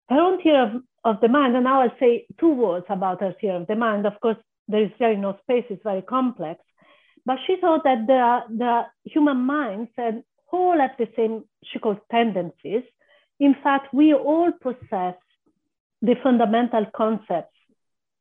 Her 0.09 0.21
own 0.21 0.43
theory 0.43 0.59
of, 0.59 0.83
of 1.05 1.21
the 1.21 1.29
mind, 1.29 1.55
and 1.57 1.65
now 1.65 1.83
I'll 1.83 1.97
say 1.99 2.27
two 2.39 2.53
words 2.53 2.87
about 2.89 3.21
her 3.21 3.35
theory 3.41 3.57
of 3.57 3.67
the 3.67 3.77
mind. 3.77 4.07
Of 4.07 4.21
course, 4.21 4.37
there 4.69 4.83
is 4.83 4.91
really 5.01 5.17
no 5.17 5.39
space, 5.43 5.65
it's 5.71 5.83
very 5.83 6.03
complex. 6.03 6.61
But 7.25 7.39
she 7.47 7.57
thought 7.61 7.83
that 7.85 8.07
the, 8.07 8.41
the 8.57 8.83
human 9.05 9.39
minds 9.39 9.91
and 9.97 10.23
all 10.53 10.79
have 10.79 10.93
the 10.99 11.09
same, 11.17 11.45
she 11.65 11.79
called 11.79 11.99
tendencies, 12.11 12.85
in 13.39 13.55
fact, 13.63 13.93
we 13.93 14.15
all 14.15 14.53
possess 14.53 15.17
the 16.03 16.15
fundamental 16.23 16.87
concepts 16.95 17.57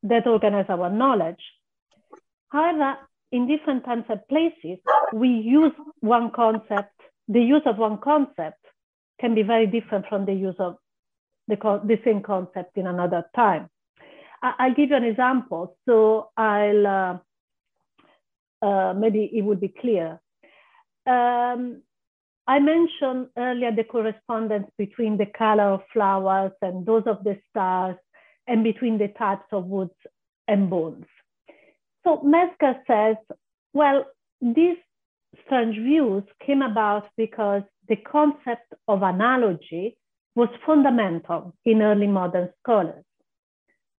that 0.04 0.28
organize 0.28 0.66
our 0.70 0.90
knowledge. 0.90 1.42
However, 2.50 2.98
in 3.32 3.48
different 3.48 3.86
times 3.86 4.06
and 4.10 4.20
places, 4.30 4.80
we 5.14 5.30
use 5.30 5.74
one 6.00 6.32
concept, 6.32 6.94
the 7.28 7.42
use 7.42 7.64
of 7.66 7.78
one 7.78 7.98
concept 7.98 8.60
can 9.20 9.36
be 9.36 9.44
very 9.44 9.68
different 9.68 10.06
from 10.08 10.26
the 10.26 10.34
use 10.34 10.56
of 10.60 10.78
the, 11.48 11.56
the 11.56 12.00
same 12.04 12.22
concept 12.22 12.78
in 12.78 12.88
another 12.88 13.26
time. 13.36 13.70
I, 14.42 14.68
will 14.68 14.76
give 14.76 14.90
you 14.90 14.96
an 14.96 15.04
example. 15.04 15.76
So 15.88 16.30
I'll, 16.38 16.88
uh, 16.88 17.18
uh, 18.62 18.94
maybe 18.94 19.30
it 19.34 19.42
would 19.42 19.60
be 19.60 19.70
clear. 19.70 20.20
Um, 21.08 21.82
I 22.48 22.60
mentioned 22.60 23.30
earlier 23.38 23.72
the 23.72 23.84
correspondence 23.84 24.70
between 24.78 25.18
the 25.18 25.26
color 25.26 25.64
of 25.64 25.82
flowers 25.92 26.52
and 26.62 26.86
those 26.86 27.04
of 27.08 27.24
the 27.24 27.40
stars 27.50 27.96
and 28.48 28.64
between 28.64 28.98
the 28.98 29.08
types 29.08 29.46
of 29.52 29.66
woods 29.66 29.96
and 30.48 30.70
bones. 30.70 31.06
So 32.04 32.22
Metzger 32.22 32.76
says, 32.86 33.16
well, 33.74 34.06
these 34.42 34.78
strange 35.46 35.76
views 35.76 36.24
came 36.46 36.62
about 36.62 37.10
because 37.18 37.64
the 37.90 37.96
concept 37.96 38.74
of 38.88 39.02
analogy 39.02 39.98
was 40.36 40.50
fundamental 40.66 41.56
in 41.66 41.82
early 41.82 42.08
modern 42.08 42.50
scholars. 42.62 43.04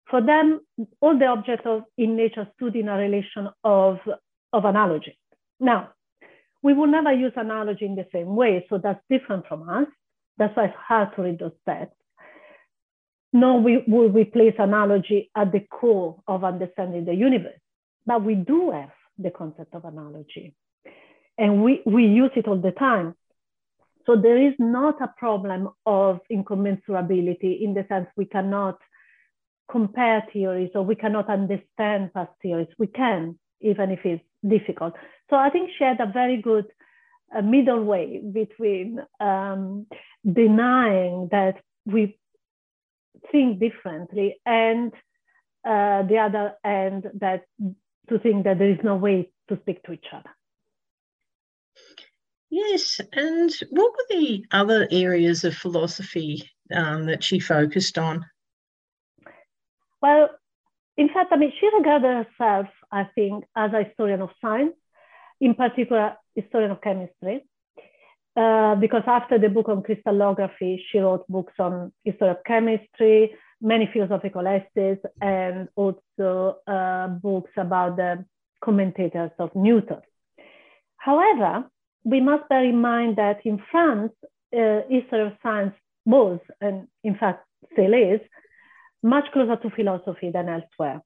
For 0.09 0.21
them, 0.21 0.61
all 1.00 1.19
the 1.19 1.26
objects 1.26 1.67
of, 1.67 1.83
in 1.99 2.15
nature 2.17 2.47
stood 2.55 2.76
in 2.76 2.88
a 2.88 2.97
relation 2.97 3.49
of, 3.65 3.99
of 4.53 4.65
analogy. 4.65 5.19
Now, 5.59 5.91
we 6.62 6.75
will 6.75 6.86
never 6.86 7.12
use 7.12 7.32
analogy 7.36 7.84
in 7.84 7.94
the 7.94 8.06
same 8.12 8.34
way. 8.34 8.66
So 8.68 8.78
that's 8.78 9.00
different 9.10 9.46
from 9.46 9.68
us. 9.68 9.86
That's 10.38 10.56
why 10.56 10.66
it's 10.66 10.75
hard 10.76 11.14
to 11.16 11.22
read 11.22 11.38
those 11.38 11.52
texts. 11.66 11.96
No, 13.32 13.56
we 13.56 13.84
will 13.86 14.08
replace 14.08 14.54
analogy 14.58 15.30
at 15.36 15.52
the 15.52 15.60
core 15.60 16.20
of 16.26 16.44
understanding 16.44 17.04
the 17.04 17.14
universe. 17.14 17.60
But 18.06 18.25
we 18.25 18.34
do 18.34 18.70
have 18.70 18.90
the 19.18 19.30
concept 19.30 19.75
of 19.75 19.84
analogy. 19.84 20.54
And 21.38 21.62
we, 21.62 21.82
we 21.84 22.04
use 22.04 22.30
it 22.36 22.48
all 22.48 22.60
the 22.60 22.70
time. 22.72 23.14
So 24.06 24.16
there 24.16 24.40
is 24.40 24.54
not 24.58 25.02
a 25.02 25.12
problem 25.18 25.68
of 25.84 26.20
incommensurability 26.32 27.60
in 27.62 27.75
the 27.75 27.84
sense 27.88 28.06
we 28.16 28.25
cannot 28.25 28.78
compare 29.70 30.25
theories 30.32 30.70
or 30.75 30.82
we 30.82 30.94
cannot 30.94 31.28
understand 31.28 32.14
past 32.14 32.30
theories. 32.40 32.68
We 32.78 32.86
can, 32.86 33.38
even 33.60 33.90
if 33.90 34.00
it's 34.04 34.22
difficult. 34.46 34.94
So 35.30 35.37
I 35.37 35.50
think 35.50 35.71
she 35.76 35.85
had 35.85 36.00
a 36.00 36.06
very 36.06 36.40
good 36.40 36.66
uh, 37.35 37.42
middle 37.42 37.83
way 37.83 38.21
between 38.21 39.00
um, 39.21 39.87
denying 40.25 41.28
that 41.33 41.56
we 41.85 42.18
think 43.33 43.59
differently 43.59 44.37
and 44.47 44.92
uh, 45.64 46.02
the 46.02 46.18
other 46.18 46.54
end 46.64 47.11
that 47.14 47.45
to 48.09 48.18
think 48.21 48.45
that 48.45 48.59
there 48.59 48.71
is 48.71 48.78
no 48.85 48.97
way 48.97 49.30
to 49.49 49.59
speak 49.62 49.83
to 49.85 49.92
each 49.92 50.06
other. 50.12 50.30
Yes, 52.50 53.00
and 53.12 53.50
what 53.71 53.92
were 53.92 54.06
the 54.09 54.45
other 54.52 54.87
areas 54.92 55.42
of 55.45 55.54
philosophy 55.54 56.49
um, 56.73 57.06
that 57.06 57.25
she 57.25 57.40
focused 57.40 57.99
on? 57.99 58.25
Well, 60.00 60.30
in 60.97 61.09
fact, 61.09 61.33
I 61.33 61.37
mean, 61.37 61.52
she 61.59 61.68
regarded 61.76 62.26
herself, 62.26 62.68
I 62.92 63.04
think, 63.14 63.45
as 63.56 63.73
a 63.73 63.83
historian 63.83 64.23
of 64.23 64.30
science, 64.40 64.75
in 65.40 65.55
particular, 65.55 66.16
historian 66.35 66.71
of 66.71 66.81
chemistry. 66.81 67.45
Uh, 68.37 68.75
because 68.75 69.02
after 69.07 69.38
the 69.38 69.49
book 69.49 69.69
on 69.69 69.83
crystallography, 69.83 70.85
she 70.90 70.99
wrote 70.99 71.26
books 71.28 71.55
on 71.59 71.93
history 72.05 72.28
of 72.28 72.37
chemistry, 72.45 73.35
many 73.62 73.88
philosophical 73.93 74.47
essays, 74.47 74.99
and 75.23 75.69
also 75.75 76.57
uh, 76.66 77.09
books 77.09 77.50
about 77.57 77.97
the 77.97 78.25
commentators 78.62 79.31
of 79.38 79.55
Newton. 79.55 80.00
However, 80.99 81.64
we 82.05 82.21
must 82.21 82.49
bear 82.49 82.64
in 82.64 82.81
mind 82.81 83.16
that 83.16 83.45
in 83.45 83.62
France, 83.71 84.12
uh, 84.55 84.81
history 84.88 85.23
of 85.23 85.33
science 85.43 85.75
was, 86.05 86.38
and 86.61 86.88
in 87.02 87.16
fact 87.16 87.45
still 87.73 87.95
is, 87.95 88.21
much 89.02 89.25
closer 89.33 89.57
to 89.57 89.71
philosophy 89.71 90.31
than 90.31 90.49
elsewhere. 90.49 91.00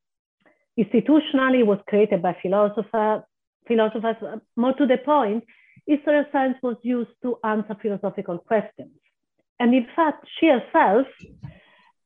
Institutionally, 0.78 1.60
it 1.60 1.66
was 1.66 1.78
created 1.86 2.22
by 2.22 2.36
philosophers. 2.42 3.22
Philosophers, 3.66 4.40
more 4.56 4.74
to 4.74 4.86
the 4.86 4.98
point, 4.98 5.44
of 5.88 6.26
science 6.32 6.56
was 6.62 6.76
used 6.82 7.10
to 7.22 7.38
answer 7.44 7.76
philosophical 7.80 8.38
questions. 8.38 8.92
And 9.58 9.74
in 9.74 9.86
fact, 9.94 10.26
she 10.38 10.46
herself 10.46 11.06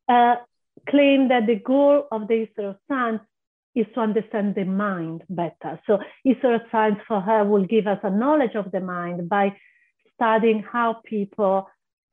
uh, 0.09 0.37
claimed 0.89 1.31
that 1.31 1.47
the 1.47 1.57
goal 1.57 2.07
of 2.11 2.29
the 2.29 2.47
history 2.47 2.67
of 2.67 2.77
science 2.89 3.21
is 3.75 3.87
to 3.95 4.01
understand 4.01 4.55
the 4.55 4.65
mind 4.65 5.23
better. 5.29 5.81
So 5.87 5.99
history 6.23 6.55
of 6.55 6.63
science 6.71 6.99
for 7.07 7.21
her 7.21 7.45
will 7.45 7.67
give 7.67 7.87
us 7.87 7.99
a 8.03 8.11
knowledge 8.11 8.55
of 8.55 8.71
the 8.71 8.81
mind 8.81 9.29
by 9.29 9.57
studying 10.15 10.63
how 10.63 11.01
people 11.05 11.69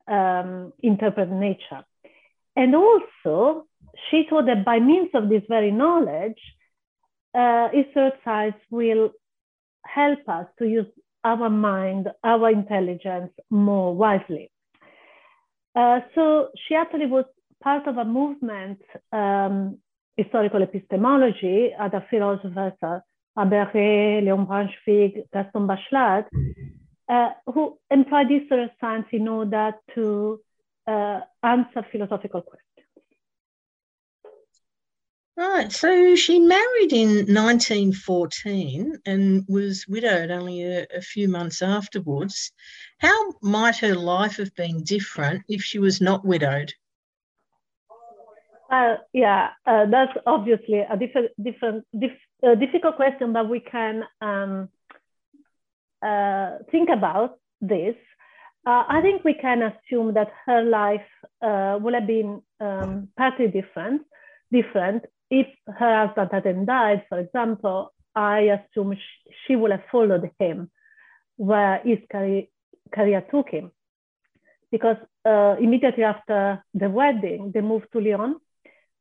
um, 0.08 0.72
interpret 0.82 1.30
nature. 1.30 1.84
And 2.56 2.74
also, 2.74 3.66
she 4.10 4.26
thought 4.28 4.46
that 4.46 4.64
by 4.64 4.80
means 4.80 5.10
of 5.14 5.28
this 5.28 5.42
very 5.48 5.70
knowledge, 5.70 6.40
uh, 7.34 7.68
history 7.70 8.08
science 8.24 8.56
will 8.70 9.10
help 9.84 10.28
us 10.28 10.46
to 10.58 10.66
use 10.66 10.86
our 11.24 11.48
mind, 11.48 12.08
our 12.24 12.50
intelligence 12.50 13.32
more 13.50 13.94
wisely. 13.94 14.50
Uh, 15.74 16.00
so 16.14 16.48
she 16.66 16.74
actually 16.74 17.06
was 17.06 17.24
part 17.62 17.86
of 17.86 17.96
a 17.96 18.04
movement, 18.04 18.80
um, 19.12 19.78
historical 20.16 20.62
epistemology, 20.62 21.70
other 21.78 22.04
philosophers, 22.10 22.72
uh, 22.82 22.98
Abel 23.38 23.66
Rey, 23.72 24.20
Leon 24.20 24.46
Brunschvicg, 24.46 25.22
Gaston 25.32 25.66
Bachelard, 25.66 26.26
uh, 27.08 27.30
who 27.52 27.78
employed 27.90 28.28
history 28.28 28.64
of 28.64 28.70
science 28.80 29.06
in 29.12 29.28
order 29.28 29.72
to 29.94 30.40
uh, 30.86 31.20
answer 31.42 31.86
philosophical 31.90 32.42
questions. 32.42 32.61
Right. 35.34 35.72
So 35.72 36.14
she 36.14 36.38
married 36.38 36.92
in 36.92 37.08
1914 37.34 38.98
and 39.06 39.44
was 39.48 39.86
widowed 39.88 40.30
only 40.30 40.62
a, 40.62 40.86
a, 40.94 41.00
few 41.00 41.26
months 41.26 41.62
afterwards. 41.62 42.52
How 42.98 43.32
might 43.40 43.76
her 43.78 43.94
life 43.94 44.36
have 44.36 44.54
been 44.54 44.84
different 44.84 45.42
if 45.48 45.62
she 45.62 45.78
was 45.78 46.02
not 46.02 46.22
widowed? 46.22 46.74
Uh, 48.70 48.96
yeah, 49.14 49.50
uh, 49.66 49.86
that's 49.86 50.12
obviously 50.26 50.80
a 50.80 50.96
different, 50.98 51.30
different, 51.42 51.86
dif- 51.98 52.28
uh, 52.42 52.54
difficult 52.54 52.96
question, 52.96 53.32
but 53.32 53.48
we 53.48 53.60
can 53.60 54.04
um, 54.20 54.68
uh, 56.02 56.58
think 56.70 56.90
about 56.90 57.38
this. 57.62 57.96
Uh, 58.66 58.84
I 58.86 59.00
think 59.00 59.24
we 59.24 59.34
can 59.34 59.62
assume 59.62 60.12
that 60.14 60.30
her 60.46 60.62
life 60.62 61.08
uh, 61.40 61.78
would 61.80 61.94
have 61.94 62.06
been 62.06 62.42
um, 62.60 63.08
partly 63.16 63.48
different. 63.48 64.02
Different 64.52 65.04
if 65.32 65.46
her 65.66 66.06
husband 66.06 66.28
hadn't 66.30 66.66
died, 66.66 67.04
for 67.08 67.18
example, 67.18 67.90
I 68.14 68.40
assume 68.56 68.94
she, 68.94 69.32
she 69.42 69.56
would 69.56 69.70
have 69.70 69.84
followed 69.90 70.30
him 70.38 70.70
where 71.36 71.80
his 71.82 71.98
career, 72.12 73.22
took 73.30 73.48
him. 73.48 73.72
Because 74.70 74.98
uh, 75.24 75.56
immediately 75.58 76.04
after 76.04 76.62
the 76.74 76.90
wedding, 76.90 77.50
they 77.54 77.62
moved 77.62 77.86
to 77.92 78.00
Lyon, 78.00 78.36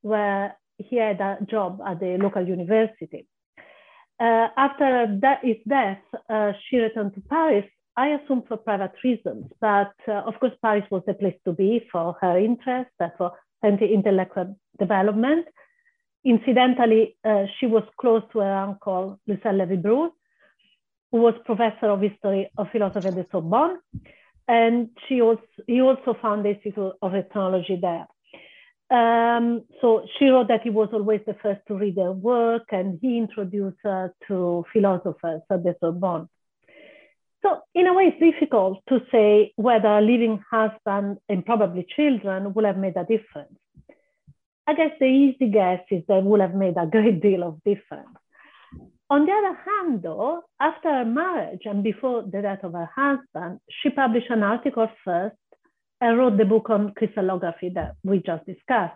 where 0.01 0.57
he 0.77 0.95
had 0.95 1.19
a 1.19 1.37
job 1.49 1.81
at 1.85 1.99
the 1.99 2.17
local 2.17 2.47
university. 2.47 3.27
Uh, 4.17 4.47
after 4.55 5.07
his 5.43 5.57
death, 5.67 5.99
uh, 6.29 6.53
she 6.63 6.77
returned 6.77 7.13
to 7.15 7.21
Paris, 7.29 7.65
I 7.97 8.07
assume 8.15 8.43
for 8.47 8.55
private 8.55 8.93
reasons, 9.03 9.51
but 9.59 9.93
uh, 10.07 10.23
of 10.29 10.39
course, 10.39 10.53
Paris 10.61 10.85
was 10.89 11.03
the 11.05 11.13
place 11.13 11.35
to 11.43 11.51
be 11.51 11.85
for 11.91 12.15
her 12.21 12.37
interest, 12.39 12.91
for 13.17 13.33
her 13.61 13.69
intellectual 13.69 14.57
development. 14.79 15.45
Incidentally, 16.23 17.17
uh, 17.25 17.45
she 17.59 17.65
was 17.65 17.83
close 17.99 18.23
to 18.31 18.39
her 18.39 18.55
uncle, 18.55 19.19
Lucien 19.27 19.57
Levy-Bruhl, 19.57 20.11
who 21.11 21.17
was 21.17 21.33
professor 21.45 21.87
of 21.87 22.01
history 22.01 22.49
of 22.57 22.67
philosophy 22.71 23.07
at 23.07 23.15
the 23.15 23.25
Sorbonne. 23.31 23.79
And 24.47 24.89
she 25.07 25.21
also, 25.21 25.41
he 25.67 25.81
also 25.81 26.15
found 26.21 26.45
the 26.45 26.49
Institute 26.49 26.93
of 27.01 27.15
Ethnology 27.15 27.79
there. 27.81 28.07
Um, 28.91 29.63
so 29.79 30.05
she 30.19 30.25
wrote 30.25 30.49
that 30.49 30.63
he 30.63 30.69
was 30.69 30.89
always 30.91 31.21
the 31.25 31.35
first 31.41 31.61
to 31.69 31.75
read 31.75 31.95
her 31.95 32.11
work 32.11 32.65
and 32.71 32.99
he 33.01 33.17
introduced 33.17 33.77
her 33.83 34.13
to 34.27 34.65
philosophers 34.73 35.41
at 35.49 35.63
the 35.63 35.75
Sorbonne. 35.79 36.27
So 37.41 37.61
in 37.73 37.87
a 37.87 37.93
way, 37.93 38.13
it's 38.13 38.19
difficult 38.19 38.83
to 38.89 38.99
say 39.09 39.53
whether 39.55 39.87
a 39.87 40.01
living 40.01 40.43
husband 40.51 41.19
and 41.29 41.45
probably 41.45 41.87
children 41.95 42.53
would 42.53 42.65
have 42.65 42.77
made 42.77 42.97
a 42.97 43.05
difference. 43.05 43.57
I 44.71 44.73
guess 44.73 44.91
the 45.01 45.05
easy 45.05 45.49
guess 45.49 45.81
is 45.91 46.03
that 46.07 46.23
would 46.23 46.39
have 46.39 46.55
made 46.55 46.77
a 46.77 46.85
great 46.85 47.21
deal 47.21 47.43
of 47.43 47.61
difference. 47.65 48.15
On 49.09 49.25
the 49.25 49.33
other 49.33 49.59
hand, 49.67 50.01
though, 50.01 50.43
after 50.61 50.87
her 50.89 51.03
marriage 51.03 51.63
and 51.65 51.83
before 51.83 52.23
the 52.23 52.41
death 52.41 52.63
of 52.63 52.71
her 52.71 52.89
husband, 52.95 53.59
she 53.69 53.89
published 53.89 54.29
an 54.29 54.43
article 54.43 54.87
first 55.03 55.35
and 55.99 56.17
wrote 56.17 56.37
the 56.37 56.45
book 56.45 56.69
on 56.69 56.93
crystallography 56.93 57.67
that 57.75 57.95
we 58.05 58.19
just 58.19 58.45
discussed. 58.45 58.95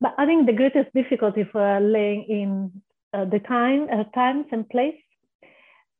But 0.00 0.16
I 0.18 0.26
think 0.26 0.46
the 0.46 0.54
greatest 0.54 0.92
difficulty 0.92 1.44
for 1.44 1.78
laying 1.78 2.24
in 2.28 2.82
uh, 3.14 3.26
the 3.26 3.38
time, 3.38 3.86
uh, 3.92 4.02
times 4.12 4.46
and 4.50 4.68
place. 4.68 5.00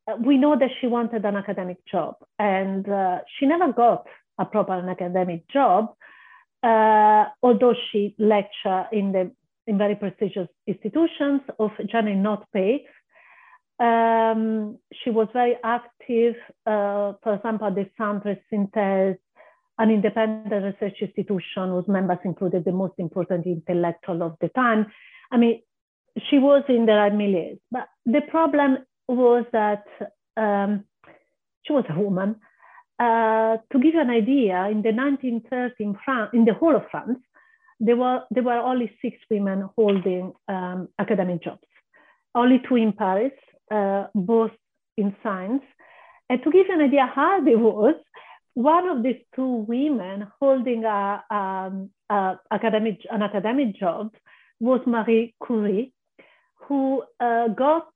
Uh, 0.09 0.17
we 0.17 0.37
know 0.37 0.59
that 0.59 0.71
she 0.81 0.89
wanted 0.89 1.25
an 1.25 1.37
academic 1.37 1.77
job, 1.87 2.17
and 2.41 2.89
uh, 2.89 3.19
she 3.39 3.47
never 3.47 3.73
got 3.73 4.09
a 4.37 4.45
proper 4.45 4.73
academic 4.73 5.49
job 5.49 5.95
uh, 6.63 7.25
although 7.43 7.75
she 7.91 8.15
lectured 8.19 8.87
in 8.93 9.13
the 9.13 9.31
in 9.67 9.79
very 9.79 9.95
prestigious 9.95 10.49
institutions 10.67 11.41
of 11.59 11.71
generally 11.89 12.17
not 12.17 12.51
paid. 12.53 12.85
Um, 13.79 14.79
she 14.93 15.11
was 15.11 15.29
very 15.33 15.57
active, 15.65 16.35
uh, 16.67 17.15
for 17.23 17.35
example, 17.35 17.69
at 17.69 17.75
the 17.75 17.89
Centre 17.97 18.39
Synthèse, 18.53 19.19
an 19.79 19.91
independent 19.91 20.53
research 20.65 20.99
institution 21.01 21.71
whose 21.71 21.89
members 21.89 22.19
included 22.25 22.65
the 22.65 22.73
most 22.73 22.95
important 22.99 23.47
intellectual 23.47 24.23
of 24.23 24.37
the 24.41 24.49
time. 24.51 24.87
I 25.31 25.37
mean, 25.37 25.63
she 26.29 26.39
was 26.39 26.63
in 26.69 26.87
the 26.87 26.93
right 26.93 27.15
milieu, 27.15 27.57
but 27.71 27.89
the 28.05 28.21
problem 28.29 28.79
was 29.09 29.45
that 29.53 29.85
um, 30.37 30.85
she 31.65 31.73
was 31.73 31.85
a 31.89 31.99
woman 31.99 32.37
uh, 33.03 33.57
to 33.71 33.79
give 33.83 33.95
you 33.95 34.01
an 34.01 34.11
idea, 34.11 34.69
in 34.71 34.83
the 34.83 34.91
1930s 34.91 35.73
in 35.81 35.97
France, 36.05 36.31
in 36.35 36.45
the 36.45 36.55
whole 36.55 36.77
of 36.77 36.85
France, 36.91 37.19
there 37.81 37.97
were 37.97 38.21
there 38.31 38.45
were 38.45 38.63
only 38.71 38.89
six 39.03 39.17
women 39.29 39.69
holding 39.77 40.33
um, 40.49 40.89
academic 40.99 41.43
jobs, 41.43 41.69
only 42.35 42.59
two 42.67 42.77
in 42.77 42.93
Paris, 42.93 43.33
uh, 43.73 44.05
both 44.15 44.53
in 44.97 45.17
science. 45.23 45.65
And 46.29 46.41
to 46.45 46.51
give 46.53 46.67
you 46.69 46.75
an 46.75 46.83
idea 46.83 47.11
how 47.13 47.45
it 47.45 47.59
was, 47.59 47.97
one 48.55 48.87
of 48.89 49.03
these 49.03 49.23
two 49.35 49.53
women 49.75 50.29
holding 50.41 50.85
a, 50.85 51.25
um, 51.31 51.91
a 52.09 52.39
academic 52.53 52.99
an 53.11 53.23
academic 53.23 53.71
job 53.83 54.15
was 54.61 54.81
Marie 54.87 55.35
Curie, 55.45 55.93
who 56.67 57.03
uh, 57.19 57.49
got 57.49 57.89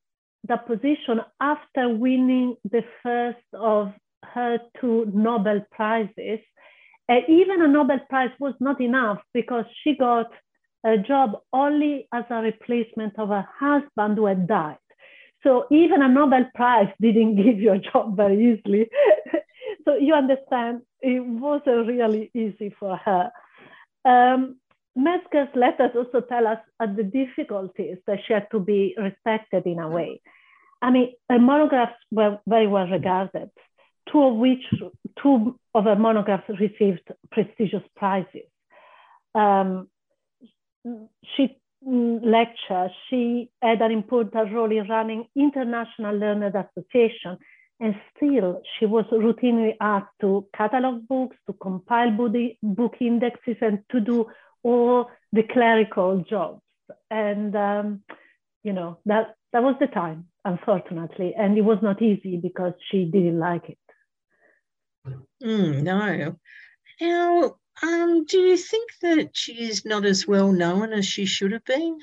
the 0.49 0.57
position 0.57 1.21
after 1.41 1.89
winning 1.89 2.57
the 2.65 2.83
first 3.03 3.49
of 3.53 3.93
her 4.25 4.59
two 4.81 5.11
Nobel 5.13 5.65
Prizes. 5.71 6.41
Uh, 7.09 7.21
even 7.29 7.63
a 7.63 7.69
Nobel 7.69 8.01
Prize 8.09 8.31
was 8.41 8.55
not 8.61 8.81
enough 8.81 9.19
because 9.33 9.65
she 9.83 9.97
got 9.97 10.27
a 10.85 10.99
job 10.99 11.39
only 11.53 12.09
as 12.13 12.25
a 12.31 12.37
replacement 12.37 13.19
of 13.19 13.29
her 13.29 13.47
husband 13.59 14.17
who 14.17 14.27
had 14.27 14.47
died. 14.47 14.79
So 15.43 15.67
even 15.71 16.03
a 16.03 16.09
Nobel 16.09 16.47
Prize 16.55 16.89
didn't 17.01 17.37
give 17.37 17.61
you 17.61 17.73
a 17.73 17.79
job 17.79 18.17
very 18.17 18.53
easily. 18.53 18.89
so 19.85 19.95
you 19.97 20.15
understand, 20.15 20.83
it 21.01 21.25
wasn't 21.25 21.87
really 21.87 22.31
easy 22.35 22.75
for 22.79 22.97
her. 22.97 23.31
Um, 24.05 24.57
Metzger's 24.97 25.55
letters 25.55 25.91
also 25.95 26.23
tell 26.27 26.47
us 26.47 26.59
the 26.81 27.03
difficulties 27.03 27.99
that 28.07 28.19
she 28.27 28.33
had 28.33 28.51
to 28.51 28.59
be 28.59 28.95
respected 28.97 29.67
in 29.67 29.79
a 29.79 29.89
way. 29.89 30.23
I 30.81 30.91
mean, 30.91 31.13
her 31.29 31.39
monographs 31.39 31.99
were 32.11 32.39
very 32.47 32.67
well 32.67 32.87
regarded 32.87 33.51
two 34.11 34.23
of 34.23 34.37
which, 34.37 34.63
two 35.23 35.59
of 35.75 35.85
her 35.85 35.97
monographs 35.97 36.49
received 36.61 37.11
prestigious 37.31 37.83
prizes. 37.97 38.49
Um, 39.35 39.89
she 41.37 41.57
mm, 41.87 42.21
lectured, 42.25 42.91
she 43.09 43.51
had 43.61 43.83
an 43.83 43.93
important 43.93 44.53
role 44.53 44.71
in 44.71 44.89
running 44.89 45.27
International 45.35 46.17
Learned 46.17 46.55
Association, 46.55 47.39
and 47.81 47.95
still 48.17 48.63
she 48.79 48.87
was 48.87 49.05
routinely 49.13 49.75
asked 49.81 50.15
to 50.21 50.47
catalog 50.57 51.07
books, 51.07 51.37
to 51.47 51.53
compile 51.55 52.11
book 52.63 52.95
indexes, 53.01 53.57
and 53.61 53.81
to 53.91 54.01
do 54.01 54.27
all 54.63 55.11
the 55.33 55.43
clerical 55.43 56.25
jobs. 56.29 56.63
And 57.11 57.55
um, 57.55 58.03
you 58.63 58.73
know 58.73 58.99
that 59.07 59.35
that 59.53 59.63
was 59.63 59.77
the 59.81 59.89
time, 59.89 60.27
unfortunately, 60.45 61.35
and 61.37 61.59
it 61.59 61.63
was 61.63 61.79
not 61.83 62.01
easy 62.01 62.37
because 62.37 62.73
she 62.91 63.05
didn't 63.05 63.39
like 63.39 63.69
it. 63.69 63.79
Mm, 65.43 65.83
no. 65.83 66.37
Now, 67.01 67.57
um, 67.83 68.25
do 68.25 68.39
you 68.39 68.57
think 68.57 68.91
that 69.03 69.31
she 69.37 69.53
is 69.69 69.85
not 69.85 70.05
as 70.05 70.27
well 70.27 70.53
known 70.53 70.93
as 70.93 71.07
she 71.07 71.27
should 71.27 71.53
have 71.53 71.65
been? 71.65 71.99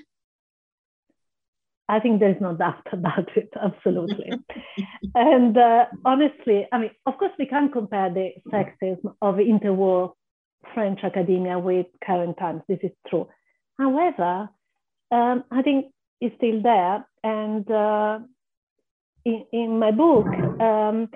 I 1.89 1.99
think 1.99 2.19
there's 2.19 2.39
no 2.41 2.55
doubt 2.55 2.87
about 2.91 3.35
it, 3.35 3.49
absolutely. 3.61 4.31
and 5.15 5.57
uh, 5.57 5.85
honestly, 6.05 6.67
I 6.71 6.77
mean, 6.77 6.91
of 7.05 7.17
course, 7.17 7.33
we 7.37 7.45
can't 7.45 7.73
compare 7.73 8.09
the 8.13 8.31
sexism 8.51 9.15
of 9.21 9.35
interwar 9.35 10.13
French 10.73 10.99
academia 11.03 11.59
with 11.59 11.87
current 12.05 12.37
times. 12.37 12.61
This 12.67 12.79
is 12.83 12.91
true. 13.09 13.27
However, 13.77 14.49
um, 15.11 15.43
I 15.51 15.61
think 15.61 15.87
it's 16.21 16.35
still 16.37 16.61
there. 16.61 17.05
And 17.23 17.69
uh, 17.69 18.19
in, 19.25 19.45
in 19.51 19.79
my 19.79 19.91
book, 19.91 20.27
um, 20.59 21.09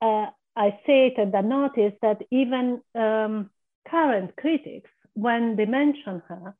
uh, 0.00 0.26
I 0.56 0.78
stated 0.84 1.32
the 1.32 1.42
notice 1.42 1.92
that 2.02 2.22
even 2.30 2.80
um, 2.94 3.50
current 3.88 4.34
critics, 4.36 4.90
when 5.14 5.56
they 5.56 5.66
mention 5.66 6.22
her, 6.28 6.54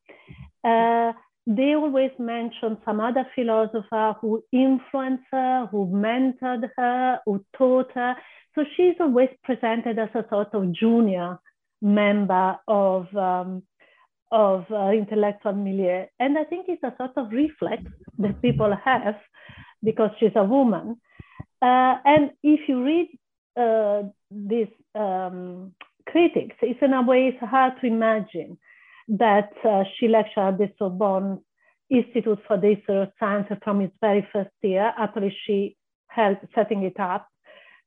uh, 0.64 1.12
they 1.46 1.74
always 1.74 2.11
mention 2.18 2.76
some 2.85 3.00
other 3.00 3.26
philosopher 3.35 4.16
who 4.20 4.42
influenced 4.52 5.24
her, 5.30 5.66
who 5.70 5.87
mentored 5.87 6.68
her, 6.76 7.20
who 7.24 7.44
taught 7.56 7.92
her. 7.94 8.16
So 8.54 8.64
she's 8.76 8.96
always 9.00 9.28
presented 9.44 9.98
as 9.98 10.09
a 10.14 10.24
sort 10.28 10.54
of 10.54 10.72
junior 10.72 11.38
member 11.80 12.59
of 12.66 13.14
um, 13.16 13.62
of 14.32 14.64
uh, 14.72 14.90
intellectual 14.90 15.52
milieu, 15.52 16.04
and 16.18 16.37
I 16.37 16.42
think 16.44 16.66
it's 16.68 16.82
a 16.82 16.92
sort 16.96 17.12
of 17.16 17.30
reflex 17.30 17.85
that 18.18 18.42
people 18.42 18.74
have 18.85 19.14
because 19.85 20.11
she's 20.18 20.35
a 20.35 20.42
woman. 20.42 21.00
Uh, 21.62 21.94
and 22.04 22.32
if 22.42 22.68
you 22.68 22.82
read 22.82 23.09
uh, 23.57 24.03
these 24.31 24.69
um, 24.95 25.73
critics. 26.09 26.57
It's 26.62 26.81
in 26.83 26.92
a 26.92 27.03
way 27.03 27.29
it's 27.29 27.51
hard 27.51 27.75
to 27.81 27.87
imagine 27.87 28.59
that 29.09 29.51
uh, 29.64 29.85
she 29.97 30.09
lectured 30.09 30.55
at 30.55 30.59
the 30.59 30.71
Sorbonne 30.79 31.40
Institute 31.90 32.38
for 32.47 32.57
the 32.59 32.75
History 32.75 33.03
of 33.03 33.12
Science 33.19 33.47
from 33.62 33.81
its 33.81 33.95
very 34.01 34.27
first 34.33 34.51
year. 34.62 34.92
Actually, 34.99 35.37
she 35.47 35.77
helped 36.09 36.45
setting 36.55 36.83
it 36.83 36.99
up. 36.99 37.29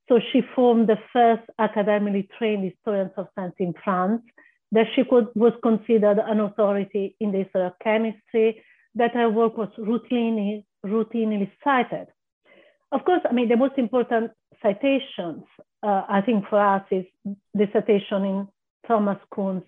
So 0.08 0.18
she 0.32 0.40
formed 0.54 0.88
the 0.88 0.98
first 1.12 1.42
academically 1.58 2.28
trained 2.36 2.64
historians 2.64 3.12
of 3.16 3.28
science 3.34 3.54
in 3.58 3.74
France, 3.84 4.22
that 4.72 4.86
she 4.94 5.04
could, 5.04 5.28
was 5.34 5.52
considered 5.62 6.18
an 6.18 6.40
authority 6.40 7.16
in 7.20 7.32
the 7.32 7.38
history 7.44 7.66
of 7.66 7.72
chemistry, 7.82 8.62
that 8.94 9.14
her 9.14 9.30
work 9.30 9.56
was 9.56 9.68
routinely, 9.78 10.64
routinely 10.84 11.50
cited. 11.62 12.08
Of 12.92 13.04
course, 13.04 13.20
I 13.28 13.32
mean, 13.32 13.48
the 13.48 13.56
most 13.56 13.78
important 13.78 14.32
citations, 14.62 15.44
uh, 15.82 16.02
I 16.08 16.20
think 16.24 16.44
for 16.48 16.60
us, 16.60 16.82
is 16.90 17.04
the 17.54 17.66
citation 17.72 18.24
in 18.24 18.48
Thomas 18.86 19.18
Kuhn's 19.34 19.64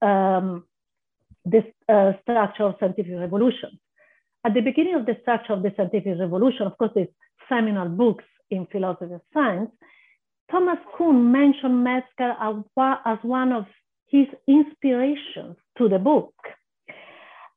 um, 0.00 0.64
this 1.44 1.64
uh, 1.88 2.12
structure 2.22 2.64
of 2.64 2.76
scientific 2.78 3.12
revolution. 3.18 3.78
At 4.44 4.54
the 4.54 4.60
beginning 4.60 4.94
of 4.94 5.06
the 5.06 5.16
structure 5.22 5.52
of 5.52 5.62
the 5.62 5.72
scientific 5.76 6.18
revolution, 6.18 6.66
of 6.66 6.76
course, 6.78 6.90
these 6.94 7.08
seminal 7.48 7.88
books 7.88 8.24
in 8.50 8.66
philosophy 8.66 9.14
of 9.14 9.20
science, 9.32 9.70
Thomas 10.50 10.78
Kuhn 10.96 11.32
mentioned 11.32 11.82
Metzger 11.82 12.34
as 12.38 13.18
one 13.22 13.52
of 13.52 13.66
his 14.08 14.26
inspirations 14.46 15.56
to 15.78 15.88
the 15.88 15.98
book. 15.98 16.34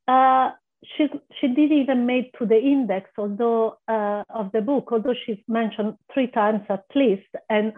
Uh, 0.07 0.51
she, 0.95 1.07
she 1.39 1.47
did 1.47 1.71
even 1.71 2.05
make 2.05 2.37
to 2.37 2.45
the 2.45 2.59
index 2.59 3.09
although 3.17 3.77
uh, 3.87 4.23
of 4.29 4.51
the 4.51 4.61
book, 4.61 4.89
although 4.91 5.15
she's 5.25 5.43
mentioned 5.47 5.95
three 6.13 6.27
times 6.27 6.61
at 6.69 6.85
least. 6.93 7.27
And 7.49 7.73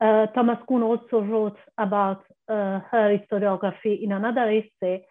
uh, 0.00 0.26
Thomas 0.34 0.58
Kuhn 0.68 0.82
also 0.82 1.20
wrote 1.20 1.58
about 1.78 2.24
uh, 2.48 2.80
her 2.90 3.18
historiography 3.18 4.02
in 4.02 4.12
another 4.12 4.50
essay, 4.50 5.04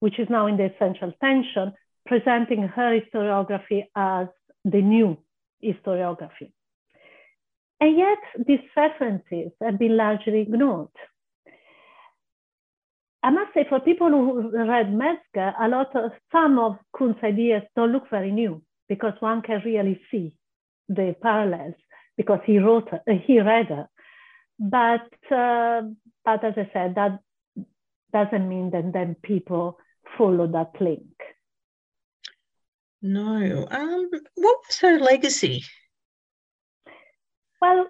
which 0.00 0.18
is 0.18 0.28
now 0.28 0.46
in 0.46 0.56
the 0.56 0.72
essential 0.74 1.12
tension, 1.20 1.72
presenting 2.06 2.62
her 2.62 3.00
historiography 3.00 3.84
as 3.94 4.28
the 4.64 4.82
new 4.82 5.16
historiography. 5.62 6.52
And 7.80 7.96
yet 7.96 8.18
these 8.46 8.60
references 8.76 9.52
have 9.62 9.78
been 9.78 9.96
largely 9.96 10.40
ignored. 10.40 10.88
I 13.22 13.30
must 13.30 13.52
say, 13.52 13.66
for 13.68 13.80
people 13.80 14.08
who 14.08 14.50
read 14.50 14.92
Metzger, 14.92 15.52
a 15.60 15.68
lot 15.68 15.94
of 15.94 16.12
some 16.32 16.58
of 16.58 16.78
Kuhn's 16.96 17.22
ideas 17.22 17.62
don't 17.76 17.92
look 17.92 18.08
very 18.10 18.30
new 18.30 18.62
because 18.88 19.12
one 19.20 19.42
can 19.42 19.60
really 19.64 20.00
see 20.10 20.36
the 20.88 21.14
parallels 21.20 21.74
because 22.16 22.40
he 22.44 22.58
wrote, 22.58 22.88
uh, 22.92 22.98
he 23.26 23.40
read 23.40 23.66
her. 23.66 23.88
But 24.58 25.08
uh, 25.30 25.82
but 26.24 26.44
as 26.44 26.54
I 26.56 26.70
said, 26.72 26.94
that 26.96 27.20
doesn't 28.12 28.48
mean 28.48 28.70
that 28.70 28.92
then 28.92 29.16
people 29.22 29.78
follow 30.16 30.46
that 30.48 30.80
link. 30.80 31.14
No. 33.02 33.66
Um, 33.70 34.10
what 34.34 34.58
was 34.66 34.78
her 34.80 34.98
legacy? 34.98 35.64
Well, 37.60 37.86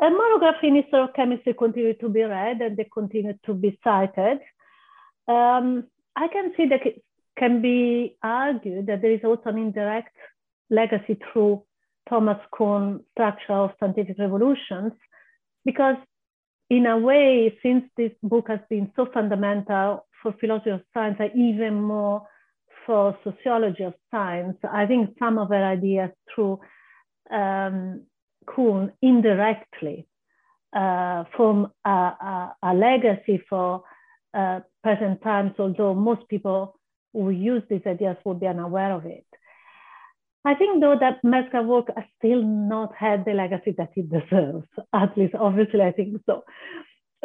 a 0.00 0.10
monograph 0.10 0.62
in 0.62 0.76
history 0.76 1.00
of 1.00 1.14
chemistry 1.14 1.54
continued 1.54 2.00
to 2.00 2.08
be 2.08 2.22
read 2.22 2.60
and 2.60 2.76
they 2.76 2.88
continued 2.92 3.38
to 3.46 3.54
be 3.54 3.78
cited. 3.84 4.38
Um, 5.26 5.84
I 6.16 6.28
can 6.28 6.52
see 6.56 6.66
that 6.68 6.86
it 6.86 7.02
can 7.38 7.62
be 7.62 8.16
argued 8.22 8.86
that 8.86 9.02
there 9.02 9.12
is 9.12 9.24
also 9.24 9.50
an 9.50 9.58
indirect 9.58 10.14
legacy 10.70 11.18
through 11.32 11.62
Thomas 12.08 12.38
Kuhn's 12.56 13.00
structure 13.12 13.52
of 13.52 13.70
scientific 13.80 14.18
revolutions, 14.18 14.92
because 15.64 15.96
in 16.70 16.86
a 16.86 16.98
way, 16.98 17.56
since 17.62 17.84
this 17.96 18.12
book 18.22 18.48
has 18.48 18.60
been 18.68 18.90
so 18.96 19.06
fundamental 19.12 20.06
for 20.22 20.34
philosophy 20.40 20.70
of 20.70 20.82
science 20.92 21.16
and 21.18 21.30
even 21.34 21.82
more 21.82 22.26
for 22.86 23.16
sociology 23.24 23.84
of 23.84 23.94
science, 24.10 24.56
I 24.70 24.86
think 24.86 25.16
some 25.18 25.38
of 25.38 25.48
her 25.48 25.64
ideas 25.64 26.10
through 26.34 26.60
um, 27.30 28.02
Kuhn 28.46 28.92
indirectly 29.00 30.06
uh, 30.74 31.24
form 31.36 31.70
a, 31.84 31.90
a, 31.90 32.56
a, 32.62 32.74
legacy 32.74 33.42
for 33.48 33.84
uh, 34.34 34.60
present 34.84 35.22
times, 35.22 35.52
although 35.58 35.94
most 35.94 36.28
people 36.28 36.78
who 37.12 37.30
use 37.30 37.62
these 37.68 37.86
ideas 37.86 38.16
will 38.24 38.38
be 38.42 38.46
unaware 38.46 38.92
of 38.92 39.06
it. 39.06 39.26
I 40.44 40.54
think 40.54 40.80
though 40.80 40.98
that 41.00 41.24
Metzger 41.24 41.62
work 41.62 41.86
has 41.96 42.04
still 42.18 42.42
not 42.42 42.94
had 42.94 43.24
the 43.24 43.32
legacy 43.32 43.74
that 43.78 43.92
it 43.96 44.10
deserves, 44.10 44.68
at 44.92 45.16
least 45.16 45.34
obviously 45.34 45.80
I 45.80 45.92
think 45.92 46.20
so. 46.26 46.44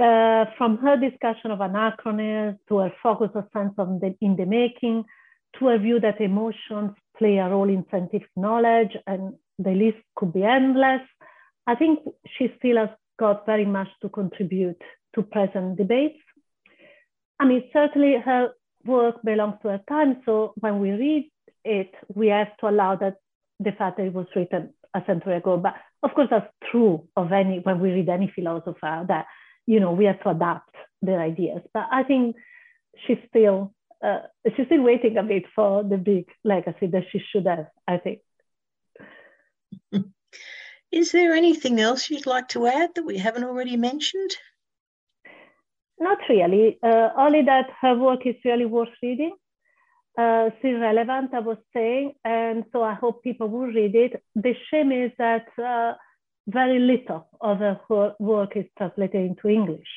Uh, 0.01 0.45
from 0.57 0.77
her 0.77 0.95
discussion 0.95 1.51
of 1.51 1.59
anachronism 1.59 2.57
to 2.69 2.77
her 2.77 2.93
focus 3.03 3.31
of 3.35 3.45
sense 3.51 3.73
the, 3.75 4.15
in 4.21 4.37
the 4.37 4.45
making, 4.45 5.03
to 5.57 5.67
her 5.67 5.77
view 5.77 5.99
that 5.99 6.21
emotions 6.21 6.91
play 7.17 7.37
a 7.37 7.49
role 7.49 7.69
in 7.69 7.85
scientific 7.91 8.29
knowledge, 8.37 8.95
and 9.05 9.33
the 9.57 9.71
list 9.71 10.01
could 10.15 10.31
be 10.31 10.43
endless. 10.43 11.01
I 11.67 11.75
think 11.75 11.99
she 12.37 12.53
still 12.57 12.77
has 12.77 12.89
got 13.19 13.45
very 13.45 13.65
much 13.65 13.89
to 14.01 14.07
contribute 14.07 14.81
to 15.15 15.21
present 15.23 15.75
debates. 15.75 16.23
I 17.39 17.45
mean, 17.45 17.63
certainly 17.71 18.15
her 18.23 18.49
work 18.85 19.21
belongs 19.23 19.55
to 19.61 19.69
her 19.69 19.81
time, 19.87 20.21
so 20.25 20.53
when 20.59 20.79
we 20.79 20.91
read 20.91 21.31
it, 21.63 21.93
we 22.13 22.27
have 22.27 22.55
to 22.57 22.69
allow 22.69 22.95
that 22.97 23.15
the 23.59 23.71
fact 23.71 23.97
that 23.97 24.07
it 24.07 24.13
was 24.13 24.27
written 24.35 24.73
a 24.93 25.01
century 25.05 25.35
ago. 25.37 25.57
But 25.57 25.75
of 26.03 26.13
course, 26.13 26.27
that's 26.29 26.51
true 26.71 27.07
of 27.15 27.31
any 27.31 27.59
when 27.59 27.79
we 27.79 27.91
read 27.91 28.09
any 28.09 28.31
philosopher 28.33 29.05
that 29.07 29.25
you 29.65 29.79
know 29.79 29.91
we 29.91 30.05
have 30.05 30.21
to 30.23 30.29
adapt 30.29 30.75
their 31.01 31.21
ideas. 31.21 31.61
But 31.73 31.87
I 31.91 32.03
think 32.03 32.35
she's 33.05 33.17
still 33.29 33.73
uh, 34.03 34.19
she's 34.55 34.65
still 34.65 34.83
waiting 34.83 35.17
a 35.17 35.23
bit 35.23 35.43
for 35.55 35.83
the 35.83 35.97
big 35.97 36.25
legacy 36.43 36.87
that 36.87 37.03
she 37.11 37.21
should 37.31 37.45
have. 37.45 37.67
I 37.87 37.97
think. 37.97 38.19
Is 40.91 41.11
there 41.11 41.33
anything 41.33 41.79
else 41.79 42.09
you'd 42.09 42.25
like 42.25 42.47
to 42.49 42.65
add 42.65 42.95
that 42.95 43.05
we 43.05 43.19
haven't 43.19 43.43
already 43.43 43.77
mentioned? 43.77 44.31
Not 45.99 46.19
really. 46.29 46.79
Uh, 46.81 47.09
only 47.17 47.41
that 47.43 47.69
her 47.81 47.95
work 47.95 48.25
is 48.25 48.35
really 48.45 48.65
worth 48.65 48.89
reading 49.03 49.35
uh, 50.19 50.49
relevant, 50.63 51.33
I 51.33 51.39
was 51.39 51.57
saying, 51.73 52.13
and 52.25 52.65
so 52.71 52.83
I 52.83 52.93
hope 52.93 53.23
people 53.23 53.47
will 53.47 53.67
read 53.67 53.95
it. 53.95 54.21
The 54.35 54.53
shame 54.69 54.91
is 54.91 55.11
that 55.17 55.47
uh, 55.57 55.93
very 56.47 56.79
little 56.79 57.27
of 57.39 57.59
her 57.59 58.15
work 58.19 58.57
is 58.57 58.65
translated 58.77 59.21
into 59.21 59.47
English. 59.47 59.87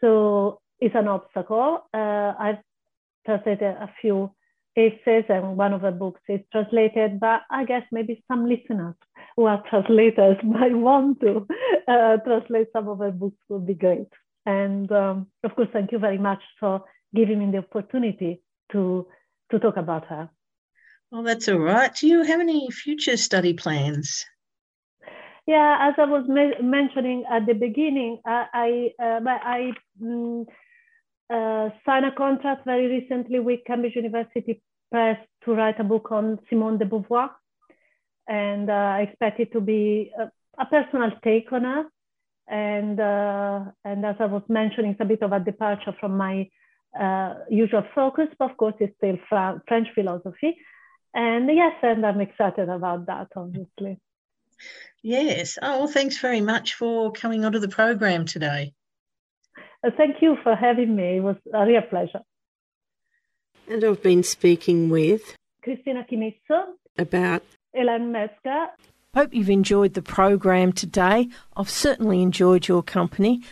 So 0.00 0.60
it's 0.80 0.94
an 0.94 1.08
obstacle. 1.08 1.86
Uh, 1.92 2.34
I've 2.38 2.58
translated 3.26 3.74
a 3.74 3.90
few 4.00 4.30
essays 4.76 5.24
and 5.28 5.56
one 5.56 5.72
of 5.72 5.80
her 5.80 5.92
books 5.92 6.20
is 6.28 6.40
translated, 6.52 7.18
but 7.18 7.42
I 7.50 7.64
guess 7.64 7.82
maybe 7.90 8.22
some 8.28 8.48
listeners 8.48 8.94
who 9.36 9.46
are 9.46 9.62
translators 9.70 10.36
might 10.44 10.74
want 10.76 11.20
to 11.20 11.46
uh, 11.88 12.18
translate 12.18 12.68
some 12.72 12.88
of 12.88 12.98
her 12.98 13.10
books 13.10 13.38
would 13.48 13.66
be 13.66 13.74
great. 13.74 14.08
And 14.46 14.90
um, 14.92 15.26
of 15.42 15.54
course, 15.54 15.68
thank 15.72 15.92
you 15.92 15.98
very 15.98 16.18
much 16.18 16.42
for 16.60 16.84
giving 17.14 17.38
me 17.38 17.50
the 17.50 17.58
opportunity 17.58 18.42
to 18.72 19.06
to 19.50 19.58
talk 19.58 19.76
about 19.76 20.06
her. 20.06 20.28
Well, 21.10 21.22
that's 21.22 21.48
all 21.48 21.58
right. 21.58 21.94
Do 21.94 22.08
you 22.08 22.22
have 22.22 22.40
any 22.40 22.70
future 22.70 23.16
study 23.16 23.54
plans? 23.54 24.24
Yeah, 25.46 25.76
as 25.80 25.94
I 25.98 26.06
was 26.06 26.26
me- 26.26 26.60
mentioning 26.62 27.24
at 27.30 27.46
the 27.46 27.52
beginning, 27.52 28.20
I 28.24 28.92
I, 28.98 29.04
uh, 29.04 29.20
I 29.26 29.72
mm, 30.02 30.46
uh, 31.30 31.68
signed 31.84 32.06
a 32.06 32.12
contract 32.12 32.64
very 32.64 32.86
recently 32.86 33.40
with 33.40 33.60
Cambridge 33.66 33.96
University 33.96 34.62
Press 34.90 35.18
to 35.44 35.54
write 35.54 35.78
a 35.80 35.84
book 35.84 36.10
on 36.10 36.38
Simone 36.48 36.78
de 36.78 36.86
Beauvoir, 36.86 37.30
and 38.26 38.70
uh, 38.70 38.96
I 38.98 39.02
expect 39.02 39.40
it 39.40 39.52
to 39.52 39.60
be 39.60 40.12
a, 40.18 40.30
a 40.58 40.66
personal 40.66 41.10
take 41.22 41.52
on 41.52 41.64
her. 41.64 41.84
And 42.46 43.00
uh, 43.00 43.60
and 43.84 44.04
as 44.04 44.16
I 44.20 44.26
was 44.26 44.42
mentioning, 44.48 44.92
it's 44.92 45.00
a 45.00 45.06
bit 45.06 45.22
of 45.22 45.32
a 45.32 45.40
departure 45.40 45.94
from 45.98 46.16
my 46.16 46.50
uh, 46.98 47.34
usual 47.50 47.84
focus, 47.94 48.28
but 48.38 48.50
of 48.50 48.56
course, 48.56 48.74
it's 48.80 48.96
still 48.98 49.16
Fra- 49.28 49.62
French 49.66 49.88
philosophy. 49.94 50.56
And 51.14 51.48
yes, 51.48 51.72
and 51.82 52.04
I'm 52.04 52.20
excited 52.20 52.68
about 52.68 53.06
that, 53.06 53.28
obviously. 53.36 53.98
Yes. 55.02 55.58
Oh, 55.60 55.80
well, 55.80 55.88
thanks 55.88 56.18
very 56.18 56.40
much 56.40 56.74
for 56.74 57.12
coming 57.12 57.44
onto 57.44 57.58
the 57.58 57.68
program 57.68 58.26
today. 58.26 58.74
Uh, 59.84 59.90
thank 59.96 60.22
you 60.22 60.36
for 60.42 60.54
having 60.54 60.94
me. 60.96 61.18
It 61.18 61.22
was 61.22 61.36
a 61.52 61.66
real 61.66 61.82
pleasure. 61.82 62.22
And 63.68 63.84
I've 63.84 64.02
been 64.02 64.22
speaking 64.22 64.90
with 64.90 65.36
Cristina 65.62 66.06
Chimisso 66.10 66.74
about 66.98 67.42
Hélène 67.76 68.10
Metzger. 68.10 68.66
Hope 69.14 69.32
you've 69.32 69.50
enjoyed 69.50 69.94
the 69.94 70.02
program 70.02 70.72
today. 70.72 71.28
I've 71.56 71.70
certainly 71.70 72.20
enjoyed 72.20 72.66
your 72.66 72.82
company. 72.82 73.42